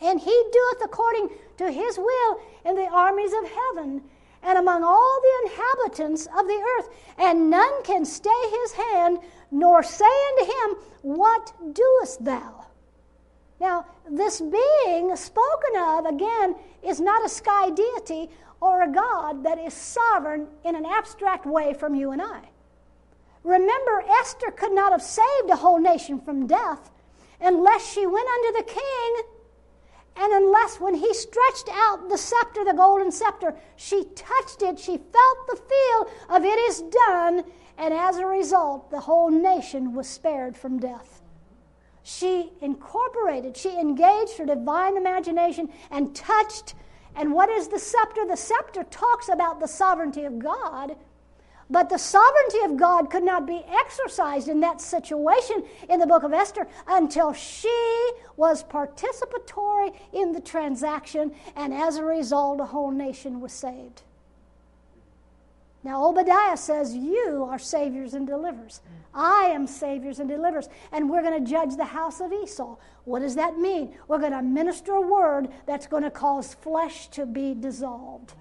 [0.00, 1.28] And he doeth according
[1.58, 4.02] to his will in the armies of heaven
[4.42, 6.88] and among all the inhabitants of the earth,
[7.18, 8.30] and none can stay
[8.62, 9.18] his hand,
[9.50, 12.66] nor say unto him, What doest thou?
[13.60, 18.30] Now, this being spoken of, again, is not a sky deity
[18.60, 22.40] or a God that is sovereign in an abstract way from you and I.
[23.42, 26.90] Remember, Esther could not have saved a whole nation from death
[27.40, 29.22] unless she went under the king
[30.16, 34.98] and unless when he stretched out the scepter, the golden scepter, she touched it, she
[34.98, 37.44] felt the feel of it is done,
[37.78, 41.22] and as a result, the whole nation was spared from death.
[42.02, 46.74] She incorporated, she engaged her divine imagination and touched.
[47.14, 48.26] And what is the scepter?
[48.26, 50.96] The scepter talks about the sovereignty of God
[51.70, 56.24] but the sovereignty of God could not be exercised in that situation in the book
[56.24, 62.90] of Esther until she was participatory in the transaction, and as a result, a whole
[62.90, 64.02] nation was saved.
[65.82, 68.80] Now, Obadiah says, You are saviors and deliverers.
[69.14, 70.68] I am saviors and deliverers.
[70.92, 72.76] And we're going to judge the house of Esau.
[73.04, 73.94] What does that mean?
[74.06, 78.34] We're going to minister a word that's going to cause flesh to be dissolved.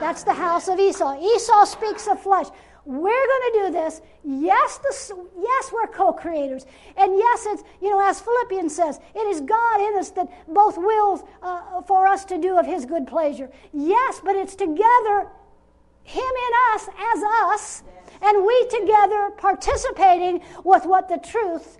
[0.00, 1.18] That's the house of Esau.
[1.18, 2.46] Esau speaks of flesh.
[2.84, 4.00] We're going to do this.
[4.22, 6.66] Yes, the, yes, we're co-creators,
[6.96, 10.78] and yes, it's you know as Philippians says, it is God in us that both
[10.78, 13.50] wills uh, for us to do of His good pleasure.
[13.72, 15.28] Yes, but it's together
[16.06, 17.82] him in us as us,
[18.22, 21.78] and we together participating with what the truth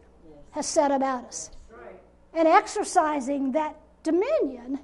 [0.51, 1.51] has said about us.
[2.35, 4.81] And exercising that dominion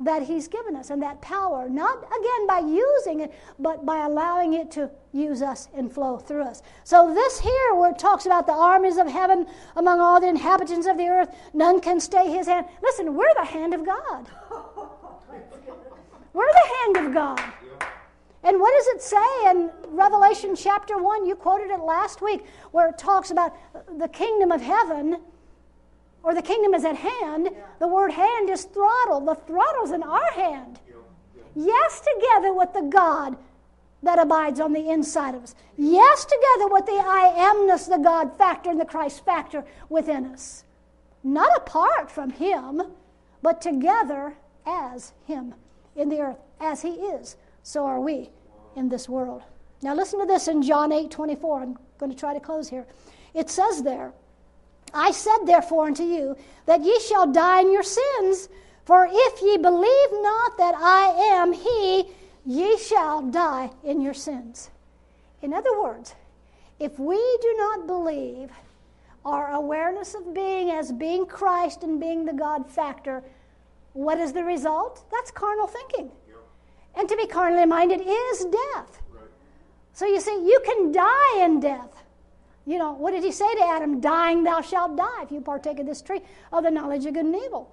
[0.00, 4.54] that He's given us and that power, not again by using it, but by allowing
[4.54, 6.62] it to use us and flow through us.
[6.84, 9.46] So, this here, where it talks about the armies of heaven
[9.76, 12.66] among all the inhabitants of the earth, none can stay His hand.
[12.82, 14.26] Listen, we're the hand of God.
[16.32, 17.42] We're the hand of God.
[18.42, 21.26] And what does it say in Revelation chapter 1?
[21.26, 23.54] You quoted it last week, where it talks about
[23.98, 25.18] the kingdom of heaven,
[26.22, 27.50] or the kingdom is at hand.
[27.78, 29.20] The word hand is throttle.
[29.20, 30.80] The throttle's in our hand.
[31.54, 33.36] Yes, together with the God
[34.02, 35.54] that abides on the inside of us.
[35.76, 40.64] Yes, together with the I amness, the God factor, and the Christ factor within us.
[41.22, 42.82] Not apart from Him,
[43.42, 44.34] but together
[44.64, 45.54] as Him
[45.94, 48.30] in the earth, as He is so are we
[48.76, 49.42] in this world.
[49.82, 51.62] Now listen to this in John 8 24.
[51.62, 52.86] I'm going to try to close here.
[53.34, 54.12] It says there,
[54.92, 56.36] I said therefore unto you
[56.66, 58.48] that ye shall die in your sins,
[58.84, 62.04] for if ye believe not that I am He,
[62.44, 64.70] ye shall die in your sins.
[65.42, 66.14] In other words,
[66.78, 68.50] if we do not believe
[69.24, 73.22] our awareness of being as being Christ and being the God factor,
[73.92, 75.04] what is the result?
[75.10, 76.10] That's carnal thinking.
[76.94, 79.02] And to be carnally minded is death.
[79.92, 82.02] So you see, you can die in death.
[82.66, 84.00] You know, what did he say to Adam?
[84.00, 86.20] Dying thou shalt die if you partake of this tree
[86.52, 87.70] of the knowledge of good and evil.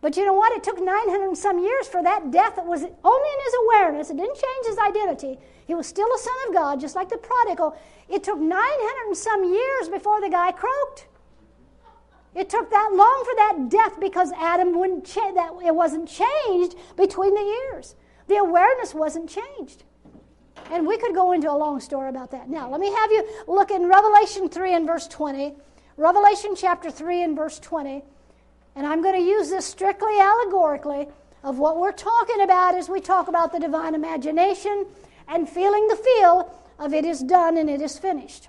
[0.00, 0.52] But you know what?
[0.52, 4.10] It took 900 and some years for that death that was only in his awareness.
[4.10, 5.38] It didn't change his identity.
[5.66, 7.78] He was still a son of God, just like the prodigal.
[8.08, 11.06] It took 900 and some years before the guy croaked.
[12.34, 16.74] It took that long for that death because Adam wouldn't cha- that it wasn't changed
[16.96, 17.94] between the years.
[18.32, 19.84] The awareness wasn't changed.
[20.70, 22.48] And we could go into a long story about that.
[22.48, 25.54] Now, let me have you look in Revelation 3 and verse 20.
[25.98, 28.02] Revelation chapter 3 and verse 20.
[28.74, 31.08] And I'm going to use this strictly allegorically
[31.44, 34.86] of what we're talking about as we talk about the divine imagination
[35.28, 38.48] and feeling the feel of it is done and it is finished.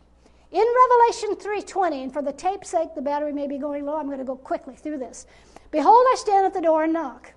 [0.53, 4.05] In Revelation 3:20, and for the tape's sake, the battery may be going low, I'm
[4.05, 5.27] going to go quickly through this.
[5.71, 7.33] Behold, I stand at the door and knock.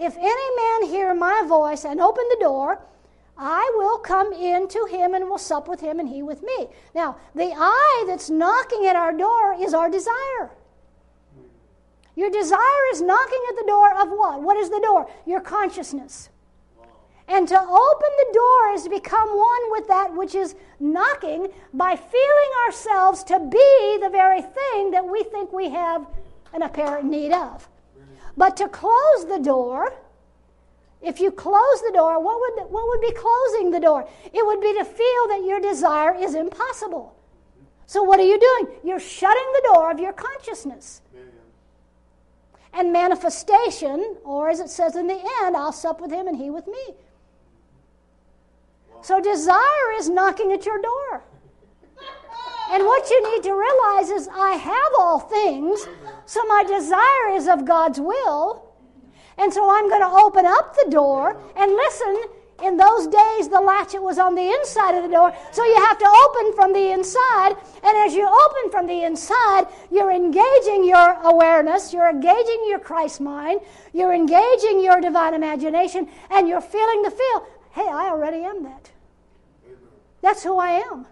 [0.00, 2.80] If any man hear my voice and open the door,
[3.36, 6.68] I will come in to him and will sup with him and he with me.
[6.94, 10.50] Now, the I that's knocking at our door is our desire.
[12.14, 14.42] Your desire is knocking at the door of what?
[14.42, 15.08] What is the door?
[15.24, 16.30] Your consciousness.
[17.28, 21.94] And to open the door is to become one with that which is knocking by
[21.94, 26.06] feeling ourselves to be the very thing that we think we have
[26.52, 27.68] an apparent need of.
[28.38, 29.92] But to close the door,
[31.02, 34.08] if you close the door, what would, what would be closing the door?
[34.32, 37.16] It would be to feel that your desire is impossible.
[37.86, 38.76] So, what are you doing?
[38.84, 41.02] You're shutting the door of your consciousness.
[42.72, 46.48] And manifestation, or as it says in the end, I'll sup with him and he
[46.48, 46.94] with me.
[49.02, 51.24] So, desire is knocking at your door.
[52.70, 55.86] And what you need to realize is, I have all things,
[56.26, 58.64] so my desire is of God's will.
[59.38, 62.24] And so I'm going to open up the door and listen.
[62.60, 65.96] In those days, the latchet was on the inside of the door, so you have
[65.96, 67.54] to open from the inside.
[67.84, 73.20] And as you open from the inside, you're engaging your awareness, you're engaging your Christ
[73.20, 73.60] mind,
[73.92, 77.46] you're engaging your divine imagination, and you're feeling the feel.
[77.70, 78.90] Hey, I already am that.
[80.20, 81.06] That's who I am.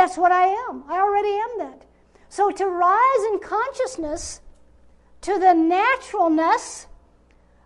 [0.00, 0.84] That's what I am.
[0.88, 1.84] I already am that.
[2.30, 4.40] So to rise in consciousness
[5.20, 6.86] to the naturalness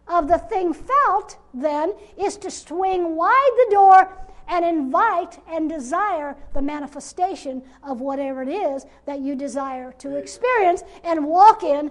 [0.09, 4.18] of the thing felt, then, is to swing wide the door
[4.49, 10.82] and invite and desire the manifestation of whatever it is that you desire to experience
[11.05, 11.89] and walk in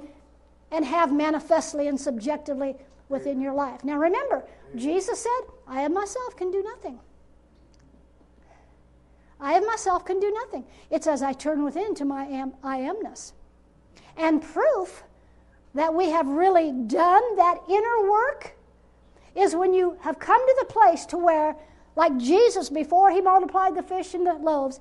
[0.71, 2.75] and have manifestly and subjectively
[3.07, 3.85] within your life.
[3.85, 4.43] Now remember,
[4.75, 6.99] Jesus said, I of myself can do nothing.
[9.39, 10.65] I of myself can do nothing.
[10.89, 13.33] It's as I turn within to my am, I amness.
[14.17, 15.03] And proof
[15.73, 18.55] that we have really done that inner work
[19.35, 21.55] is when you have come to the place to where,
[21.95, 24.79] like Jesus, before he multiplied the fish and the loaves,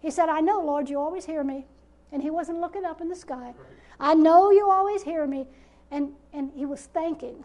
[0.00, 1.66] he said, I know, Lord, you always hear me.
[2.10, 3.54] And he wasn't looking up in the sky.
[4.00, 5.46] I know you always hear me.
[5.90, 7.44] And, and he was thanking.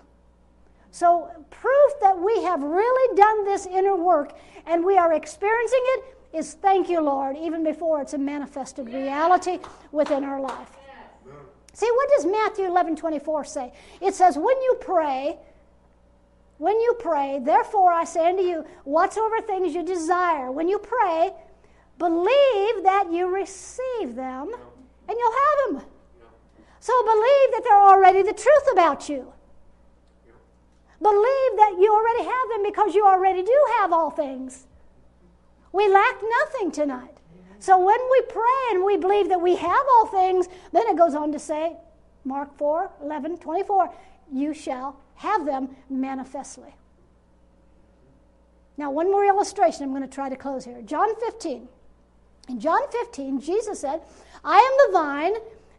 [0.89, 4.33] So, proof that we have really done this inner work
[4.65, 9.59] and we are experiencing it is thank you, Lord, even before it's a manifested reality
[9.91, 10.69] within our life.
[11.73, 13.73] See, what does Matthew 11 24 say?
[14.01, 15.37] It says, When you pray,
[16.57, 21.31] when you pray, therefore I say unto you, whatsoever things you desire, when you pray,
[21.99, 24.51] believe that you receive them
[25.07, 25.89] and you'll have them.
[26.79, 29.31] So believe that they're already the truth about you.
[30.99, 34.65] Believe that you already have them because you already do have all things.
[35.77, 37.15] We lack nothing tonight.
[37.59, 41.13] So when we pray and we believe that we have all things, then it goes
[41.13, 41.75] on to say,
[42.25, 43.93] Mark 4 11, 24,
[44.33, 46.73] you shall have them manifestly.
[48.75, 50.81] Now, one more illustration I'm going to try to close here.
[50.81, 51.67] John 15.
[52.49, 54.01] In John 15, Jesus said,
[54.43, 55.33] I am the vine,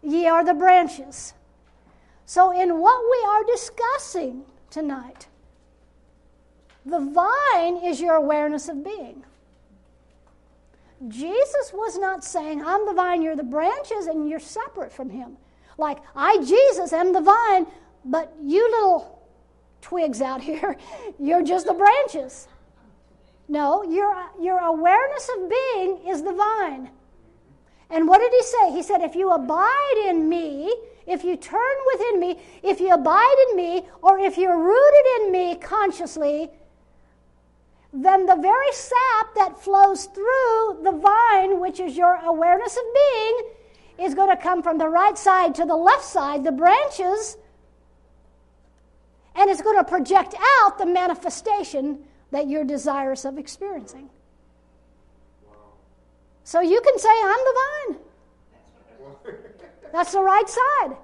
[0.05, 1.34] ye are the branches.
[2.24, 5.26] So, in what we are discussing tonight,
[6.86, 9.24] the vine is your awareness of being.
[11.07, 15.36] Jesus was not saying, I'm the vine, you're the branches, and you're separate from him.
[15.76, 17.66] Like, I, Jesus, am the vine,
[18.05, 19.22] but you little
[19.80, 20.77] twigs out here,
[21.18, 22.48] you're just the branches.
[23.48, 26.90] No, your, your awareness of being is the vine.
[27.90, 28.73] And what did he say?
[28.73, 30.74] He said, If you abide in me,
[31.06, 35.32] if you turn within me, if you abide in me, or if you're rooted in
[35.32, 36.51] me consciously,
[37.93, 43.43] then the very sap that flows through the vine, which is your awareness of being,
[43.98, 47.36] is going to come from the right side to the left side, the branches,
[49.35, 54.10] and it's going to project out the manifestation that you're desirous of experiencing.
[56.44, 58.01] So you can say, I'm the vine.
[59.93, 60.97] That's the right side.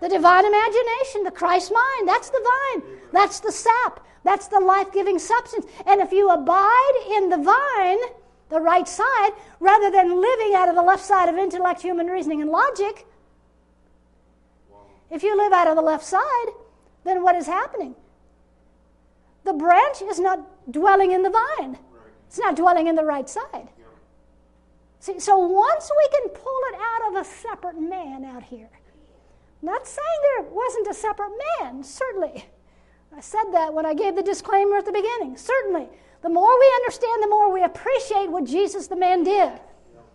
[0.00, 2.98] The divine imagination, the Christ mind, that's the vine.
[3.12, 4.04] That's the sap.
[4.24, 5.66] That's the life giving substance.
[5.86, 7.98] And if you abide in the vine,
[8.48, 9.30] the right side,
[9.60, 13.06] rather than living out of the left side of intellect, human reasoning, and logic,
[15.10, 16.46] if you live out of the left side,
[17.04, 17.94] then what is happening?
[19.44, 21.78] The branch is not dwelling in the vine,
[22.28, 23.68] it's not dwelling in the right side.
[25.00, 28.70] See, so once we can pull it out of a separate man out here,
[29.60, 32.44] not saying there wasn't a separate man, certainly.
[33.16, 35.36] I said that when I gave the disclaimer at the beginning.
[35.36, 35.88] Certainly.
[36.22, 39.60] The more we understand, the more we appreciate what Jesus the man did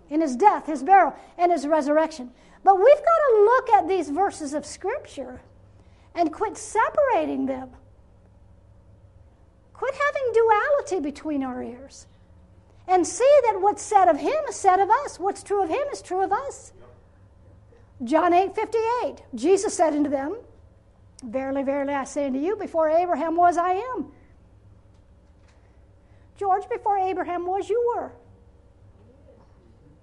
[0.09, 2.31] in his death, his burial, and his resurrection.
[2.63, 5.41] But we've got to look at these verses of Scripture
[6.15, 7.69] and quit separating them.
[9.73, 12.07] Quit having duality between our ears.
[12.87, 15.19] And see that what's said of him is said of us.
[15.19, 16.71] What's true of him is true of us.
[18.03, 19.23] John 8 58.
[19.35, 20.37] Jesus said unto them,
[21.23, 24.11] Verily, verily, I say unto you, before Abraham was, I am.
[26.37, 28.11] George, before Abraham was, you were.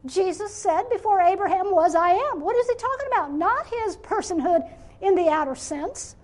[0.06, 2.40] Jesus said, Before Abraham was, I am.
[2.40, 3.32] What is he talking about?
[3.32, 4.68] Not his personhood
[5.00, 6.16] in the outer sense.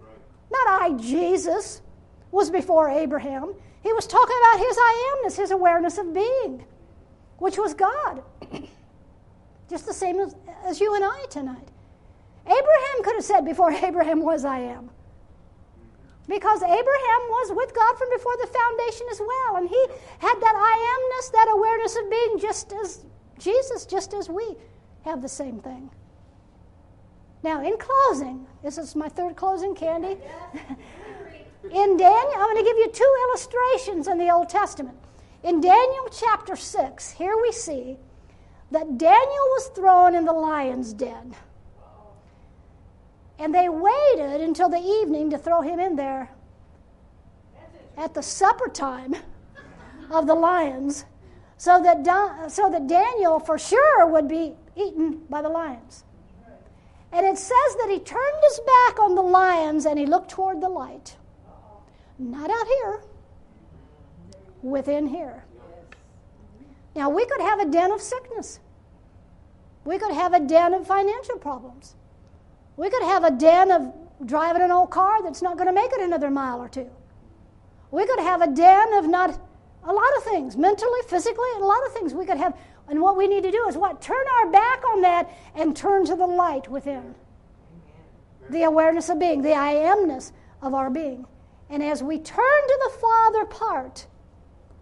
[0.51, 1.81] Not I, Jesus,
[2.31, 3.55] was before Abraham.
[3.83, 6.65] He was talking about his I amness, his awareness of being,
[7.39, 8.23] which was God.
[9.71, 10.35] Just the same as,
[10.65, 11.70] as you and I tonight.
[12.47, 14.91] Abraham could have said, Before Abraham was, I am.
[16.29, 19.57] Because Abraham was with God from before the foundation as well.
[19.57, 19.87] And he
[20.19, 23.05] had that I amness, that awareness of being just as
[23.39, 24.57] Jesus, just as we
[25.05, 25.91] have the same thing.
[27.43, 30.19] Now, in closing, this is my third closing candy.
[31.65, 34.97] in Daniel, I'm going to give you two illustrations in the Old Testament.
[35.43, 37.97] In Daniel chapter 6, here we see
[38.71, 41.35] that Daniel was thrown in the lion's den.
[43.41, 46.31] And they waited until the evening to throw him in there
[47.97, 49.17] at the supper time
[50.11, 51.07] of the lions
[51.57, 56.05] so that, so that Daniel for sure would be eaten by the lions.
[57.13, 60.61] And it says that he turned his back on the lions and he looked toward
[60.61, 61.17] the light.
[62.19, 63.01] Not out here,
[64.63, 65.45] within here.
[66.95, 68.61] Now, we could have a den of sickness.
[69.85, 71.95] We could have a den of financial problems.
[72.81, 73.93] We could have a den of
[74.25, 76.89] driving an old car that's not going to make it another mile or two.
[77.91, 79.39] We could have a den of not
[79.85, 82.57] a lot of things, mentally, physically, a lot of things we could have.
[82.89, 84.01] And what we need to do is what?
[84.01, 87.15] Turn our back on that and turn to the light within.
[88.49, 90.33] The awareness of being, the I amness
[90.63, 91.27] of our being.
[91.69, 94.07] And as we turn to the Father part,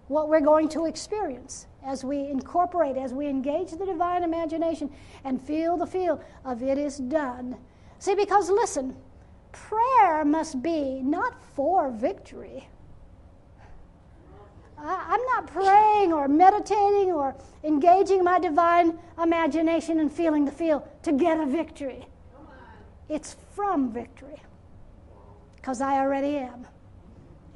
[0.07, 4.89] what we're going to experience as we incorporate, as we engage the divine imagination
[5.25, 7.57] and feel the feel of it is done.
[7.99, 8.97] See, because listen,
[9.53, 12.69] prayer must be not for victory.
[14.81, 17.35] I, am not praying or meditating or
[17.65, 22.07] engaging my divine imagination and feeling the feel to get a victory.
[23.09, 24.41] It's from victory
[25.57, 26.67] because I already am.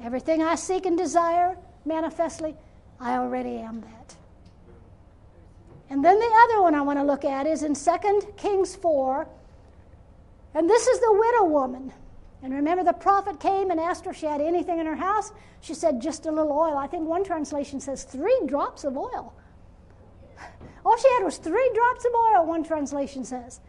[0.01, 2.55] Everything I seek and desire manifestly,
[2.99, 4.15] I already am that.
[5.89, 9.27] And then the other one I want to look at is in 2 Kings 4.
[10.53, 11.91] And this is the widow woman.
[12.43, 15.31] And remember, the prophet came and asked her if she had anything in her house.
[15.61, 16.77] She said, just a little oil.
[16.77, 19.33] I think one translation says three drops of oil.
[20.85, 23.61] All she had was three drops of oil, one translation says.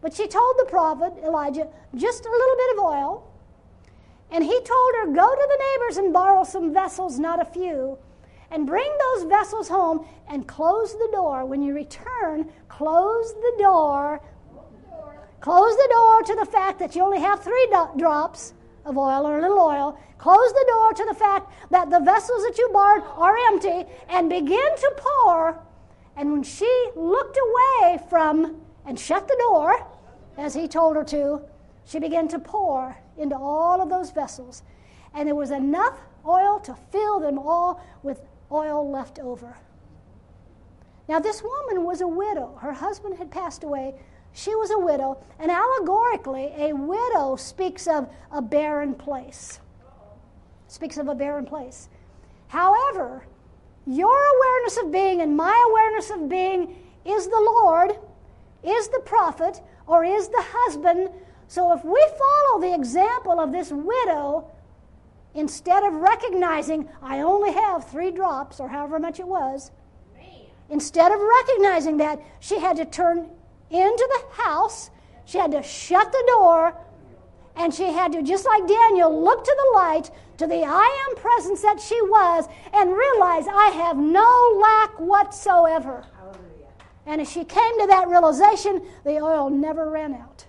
[0.00, 3.32] But she told the prophet, Elijah, just a little bit of oil.
[4.30, 7.98] And he told her, Go to the neighbors and borrow some vessels, not a few,
[8.50, 11.44] and bring those vessels home and close the door.
[11.44, 14.20] When you return, close the door.
[15.42, 18.54] Close the door to the fact that you only have three do- drops
[18.84, 19.98] of oil or a little oil.
[20.16, 24.30] Close the door to the fact that the vessels that you borrowed are empty and
[24.30, 25.60] begin to pour.
[26.16, 29.84] And when she looked away from and shut the door,
[30.38, 31.40] as he told her to,
[31.84, 34.62] she began to pour into all of those vessels.
[35.12, 38.20] And there was enough oil to fill them all with
[38.52, 39.56] oil left over.
[41.08, 42.56] Now, this woman was a widow.
[42.60, 43.96] Her husband had passed away.
[44.32, 45.18] She was a widow.
[45.38, 49.60] And allegorically, a widow speaks of a barren place.
[50.68, 51.88] Speaks of a barren place.
[52.48, 53.26] However,
[53.86, 57.92] your awareness of being and my awareness of being is the Lord,
[58.62, 61.10] is the prophet, or is the husband.
[61.48, 64.50] So if we follow the example of this widow,
[65.34, 69.72] instead of recognizing I only have three drops or however much it was,
[70.70, 73.28] instead of recognizing that, she had to turn
[73.72, 74.90] into the house,
[75.24, 76.74] she had to shut the door,
[77.56, 81.16] and she had to, just like Daniel, look to the light, to the I am
[81.16, 86.04] presence that she was, and realize I have no lack whatsoever.
[87.06, 90.44] And as she came to that realization, the oil never ran out.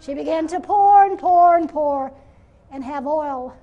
[0.00, 2.12] She began to pour and pour and pour
[2.70, 3.56] and have oil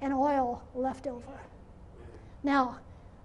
[0.00, 1.40] and oil left over.
[2.42, 2.78] Now,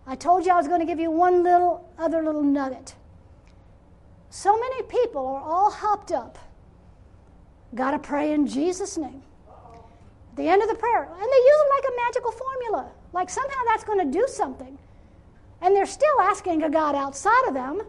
[0.05, 2.95] I told you I was going to give you one little other little nugget.
[4.35, 6.39] So many people are all hopped up.
[7.75, 9.21] Got to pray in Jesus' name.
[9.47, 13.29] At the end of the prayer, and they use it like a magical formula, like
[13.29, 14.75] somehow that's going to do something.
[15.61, 17.83] And they're still asking a God outside of them,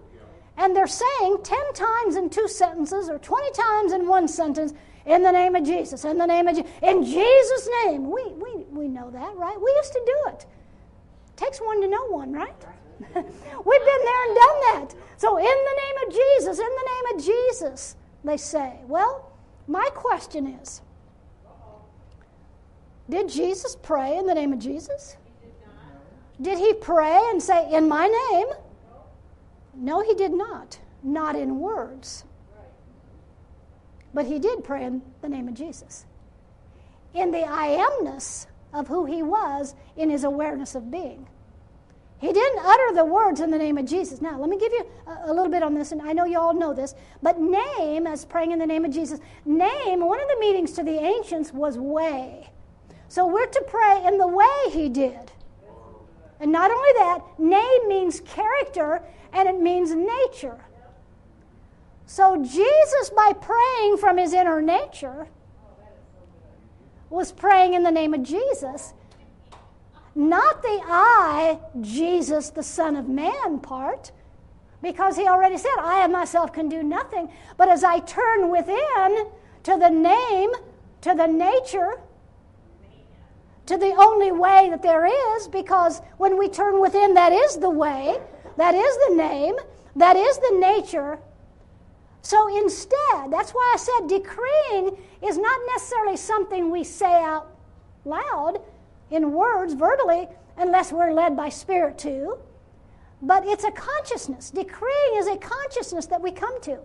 [0.59, 4.75] and they're saying 10 times in two sentences or 20 times in one sentence,
[5.07, 8.11] in the name of Jesus, in the name of Jesus, in Jesus' name.
[8.11, 9.59] We, we, we know that, right?
[9.59, 10.45] We used to do it.
[11.37, 12.55] Takes one to know one, right?
[13.15, 14.95] We've been there and done that.
[15.17, 18.81] So, in the name of Jesus, in the name of Jesus, they say.
[18.87, 19.33] Well,
[19.67, 20.83] my question is
[23.09, 25.17] Did Jesus pray in the name of Jesus?
[26.41, 28.47] Did he pray and say, In my name?
[29.75, 30.79] No, he did not.
[31.03, 32.25] Not in words.
[34.13, 36.07] But he did pray in the name of Jesus.
[37.13, 41.29] In the I amness of who he was, in his awareness of being.
[42.25, 44.23] He didn't utter the words in the name of Jesus.
[44.23, 46.39] Now, let me give you a, a, little bit on this, and I know you
[46.39, 50.27] all know this, but name, as praying in the name of Jesus, name, one of
[50.29, 52.49] the meanings to the ancients was way.
[53.09, 55.33] So we're to pray in the way he did.
[56.41, 59.03] And not only that, name means character
[59.35, 60.65] and it means nature.
[62.07, 65.29] So Jesus, by praying from his inner nature,
[67.11, 68.94] was praying in the name of Jesus,
[70.15, 74.13] not the I, Jesus, the Son of Man part,
[74.83, 77.31] because he already said, I of myself can do nothing.
[77.57, 79.27] But as I turn within
[79.65, 80.51] to the name,
[81.01, 82.01] to the nature,
[83.67, 87.71] to the only way that there is, because when we turn within, that is the
[87.71, 88.19] way,
[88.57, 89.55] that is the name,
[89.97, 91.19] that is the nature.
[92.21, 97.51] So instead, that's why I said decreeing is not necessarily something we say out
[98.05, 98.61] loud
[99.15, 102.39] in words, verbally, unless we're led by Spirit too.
[103.23, 104.51] But it's a consciousness.
[104.51, 106.79] Decreeing is a consciousness that we come to.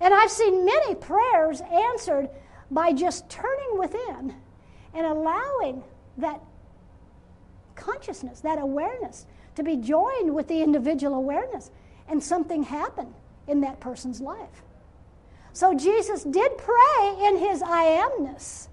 [0.00, 2.28] And I've seen many prayers answered
[2.70, 4.34] by just turning within
[4.94, 5.82] and allowing
[6.18, 6.40] that
[7.74, 9.26] consciousness, that awareness,
[9.56, 11.70] to be joined with the individual awareness,
[12.08, 13.14] and something happened
[13.46, 14.62] in that person's life.
[15.52, 18.68] So Jesus did pray in his I amness.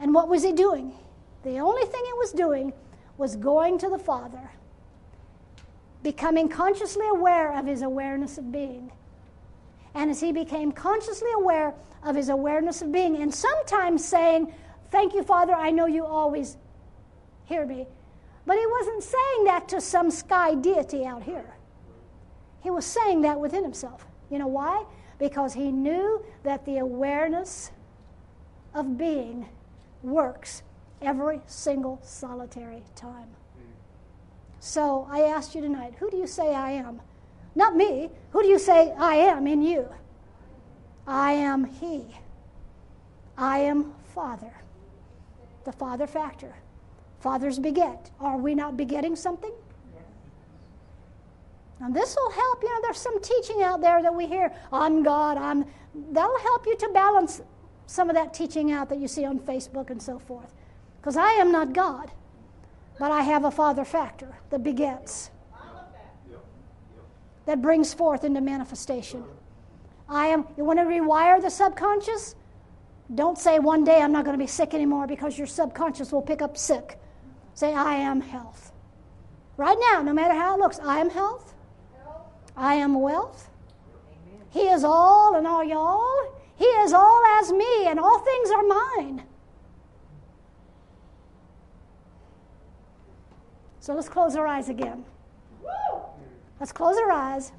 [0.00, 0.94] And what was he doing?
[1.42, 2.72] The only thing he was doing
[3.18, 4.50] was going to the Father,
[6.02, 8.92] becoming consciously aware of his awareness of being.
[9.94, 11.74] And as he became consciously aware
[12.04, 14.52] of his awareness of being, and sometimes saying,
[14.90, 16.56] Thank you, Father, I know you always
[17.44, 17.86] hear me.
[18.44, 21.56] But he wasn't saying that to some sky deity out here.
[22.62, 24.06] He was saying that within himself.
[24.30, 24.84] You know why?
[25.18, 27.70] Because he knew that the awareness
[28.74, 29.48] of being
[30.02, 30.62] works
[31.02, 33.28] every single solitary time.
[34.60, 37.00] So I asked you tonight who do you say I am?
[37.54, 38.10] Not me.
[38.30, 39.88] Who do you say I am in you?
[41.06, 42.06] I am He.
[43.36, 44.52] I am Father.
[45.64, 46.54] The Father factor.
[47.20, 48.10] Fathers beget.
[48.20, 49.52] Are we not begetting something?
[51.80, 52.62] And this will help.
[52.62, 55.64] You know, there's some teaching out there that we hear, I'm God, I'm.
[56.12, 57.42] That'll help you to balance
[57.86, 60.54] some of that teaching out that you see on Facebook and so forth.
[61.02, 62.12] Because I am not God,
[63.00, 65.32] but I have a father factor that begets,
[67.44, 69.24] that brings forth into manifestation.
[70.08, 72.36] I am, you want to rewire the subconscious?
[73.16, 76.22] Don't say one day I'm not going to be sick anymore because your subconscious will
[76.22, 77.00] pick up sick.
[77.54, 78.70] Say, I am health.
[79.56, 81.52] Right now, no matter how it looks, I am health.
[82.56, 83.50] I am wealth.
[84.50, 86.36] He is all and all y'all.
[86.54, 89.24] He is all as me, and all things are mine.
[93.82, 95.04] So let's close our eyes again.
[96.60, 97.50] Let's close our eyes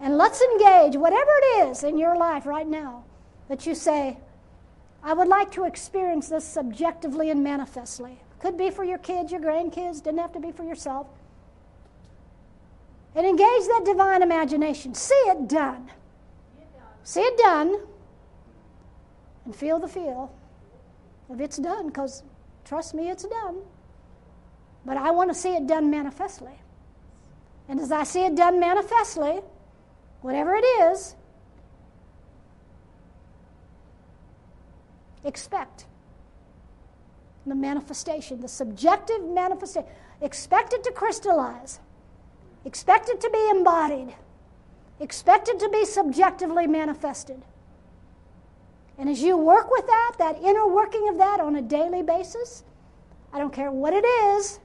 [0.00, 3.04] and let's engage whatever it is in your life right now
[3.48, 4.18] that you say,
[5.02, 8.20] I would like to experience this subjectively and manifestly.
[8.38, 11.06] Could be for your kids, your grandkids, didn't have to be for yourself.
[13.14, 14.94] And engage that divine imagination.
[14.94, 15.90] See it done.
[17.02, 17.80] See it done.
[19.46, 20.34] And feel the feel
[21.30, 22.24] of it's done, because
[22.62, 23.62] trust me, it's done.
[24.84, 26.60] But I want to see it done manifestly.
[27.68, 29.40] And as I see it done manifestly,
[30.20, 31.14] whatever it is,
[35.24, 35.86] expect
[37.46, 39.88] the manifestation, the subjective manifestation.
[40.20, 41.80] Expect it to crystallize.
[42.64, 44.14] Expect it to be embodied.
[45.00, 47.42] Expect it to be subjectively manifested.
[48.98, 52.62] And as you work with that, that inner working of that on a daily basis,
[53.32, 54.60] I don't care what it is.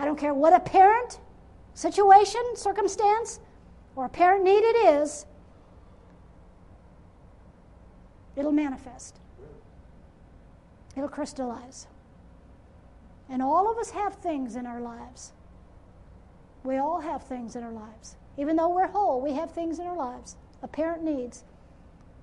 [0.00, 1.20] I don't care what a parent,
[1.74, 3.38] situation, circumstance,
[3.94, 5.26] or apparent need it is.
[8.34, 9.18] It'll manifest.
[10.96, 11.86] It'll crystallize.
[13.28, 15.32] And all of us have things in our lives.
[16.64, 18.16] We all have things in our lives.
[18.38, 21.44] Even though we're whole, we have things in our lives, apparent needs,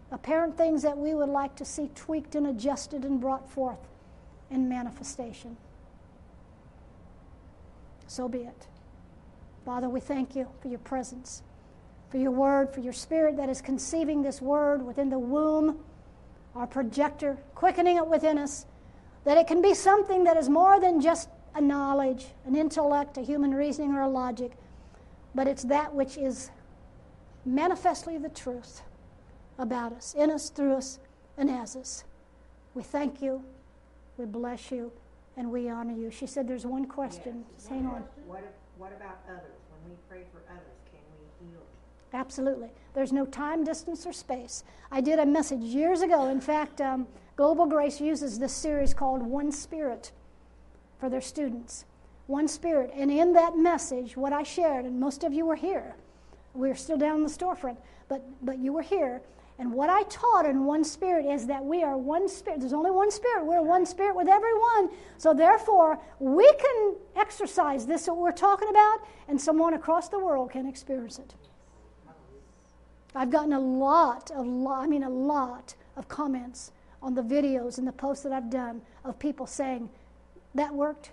[0.09, 3.87] apparent things that we would like to see tweaked and adjusted and brought forth
[4.49, 5.57] in manifestation.
[8.07, 8.67] So be it.
[9.65, 11.43] Father, we thank you for your presence,
[12.09, 15.79] for your word, for your spirit that is conceiving this word within the womb,
[16.55, 18.65] our projector, quickening it within us,
[19.25, 23.21] that it can be something that is more than just a knowledge, an intellect, a
[23.21, 24.53] human reasoning, or a logic,
[25.35, 26.49] but it's that which is
[27.45, 28.81] manifestly the truth
[29.57, 30.99] about us, in us, through us,
[31.37, 32.05] and as us.
[32.73, 33.43] We thank you,
[34.17, 34.91] we bless you,
[35.37, 36.11] and we honor you.
[36.11, 37.45] She said there's one question.
[37.55, 38.03] Just hang on.
[38.25, 38.43] What,
[38.77, 39.61] what about others?
[39.71, 41.61] When we pray for others, can we heal?
[42.13, 42.69] Absolutely.
[42.93, 44.63] There's no time, distance, or space.
[44.91, 46.27] I did a message years ago.
[46.27, 50.11] In fact, um, Global Grace uses this series called One Spirit
[50.99, 51.85] for their students.
[52.25, 52.91] One Spirit.
[52.95, 55.95] And in that message, what I shared, and most of you were here,
[56.55, 57.77] we are still down in the storefront,
[58.09, 59.21] but, but you were here.
[59.59, 62.59] And what I taught in One Spirit is that we are one Spirit.
[62.59, 63.43] There's only one Spirit.
[63.43, 64.91] We're one Spirit with everyone.
[65.17, 70.51] So therefore, we can exercise this that we're talking about, and someone across the world
[70.51, 71.33] can experience it.
[73.15, 76.71] I've gotten a lot of, I mean, a lot of comments
[77.01, 79.89] on the videos and the posts that I've done of people saying,
[80.53, 81.11] that worked,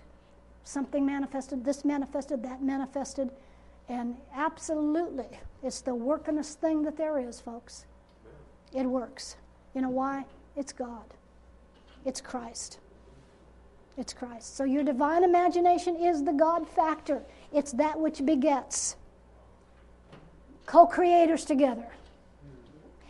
[0.63, 3.31] something manifested, this manifested, that manifested.
[3.89, 5.27] And absolutely,
[5.63, 7.85] it's the workingest thing that there is, folks.
[8.75, 9.37] It works.
[9.73, 10.25] You know why?
[10.55, 11.05] It's God,
[12.05, 12.79] it's Christ.
[13.97, 14.57] It's Christ.
[14.57, 17.23] So your divine imagination is the God factor,
[17.53, 18.97] it's that which begets
[20.65, 21.87] co creators together.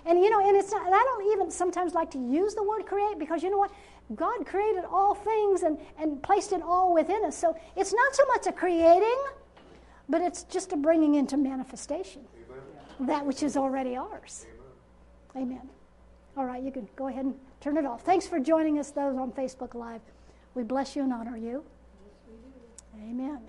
[0.06, 2.62] And you know, and it's not, and I don't even sometimes like to use the
[2.62, 3.72] word create because you know what?
[4.14, 7.36] God created all things and, and placed it all within us.
[7.36, 9.18] So it's not so much a creating,
[10.08, 12.22] but it's just a bringing into manifestation
[13.00, 14.46] that which is already ours.
[15.36, 15.70] Amen.
[16.38, 18.02] All right, you can go ahead and turn it off.
[18.02, 20.02] Thanks for joining us, those on Facebook Live.
[20.54, 21.64] We bless you and honor you.
[22.96, 23.40] Amen.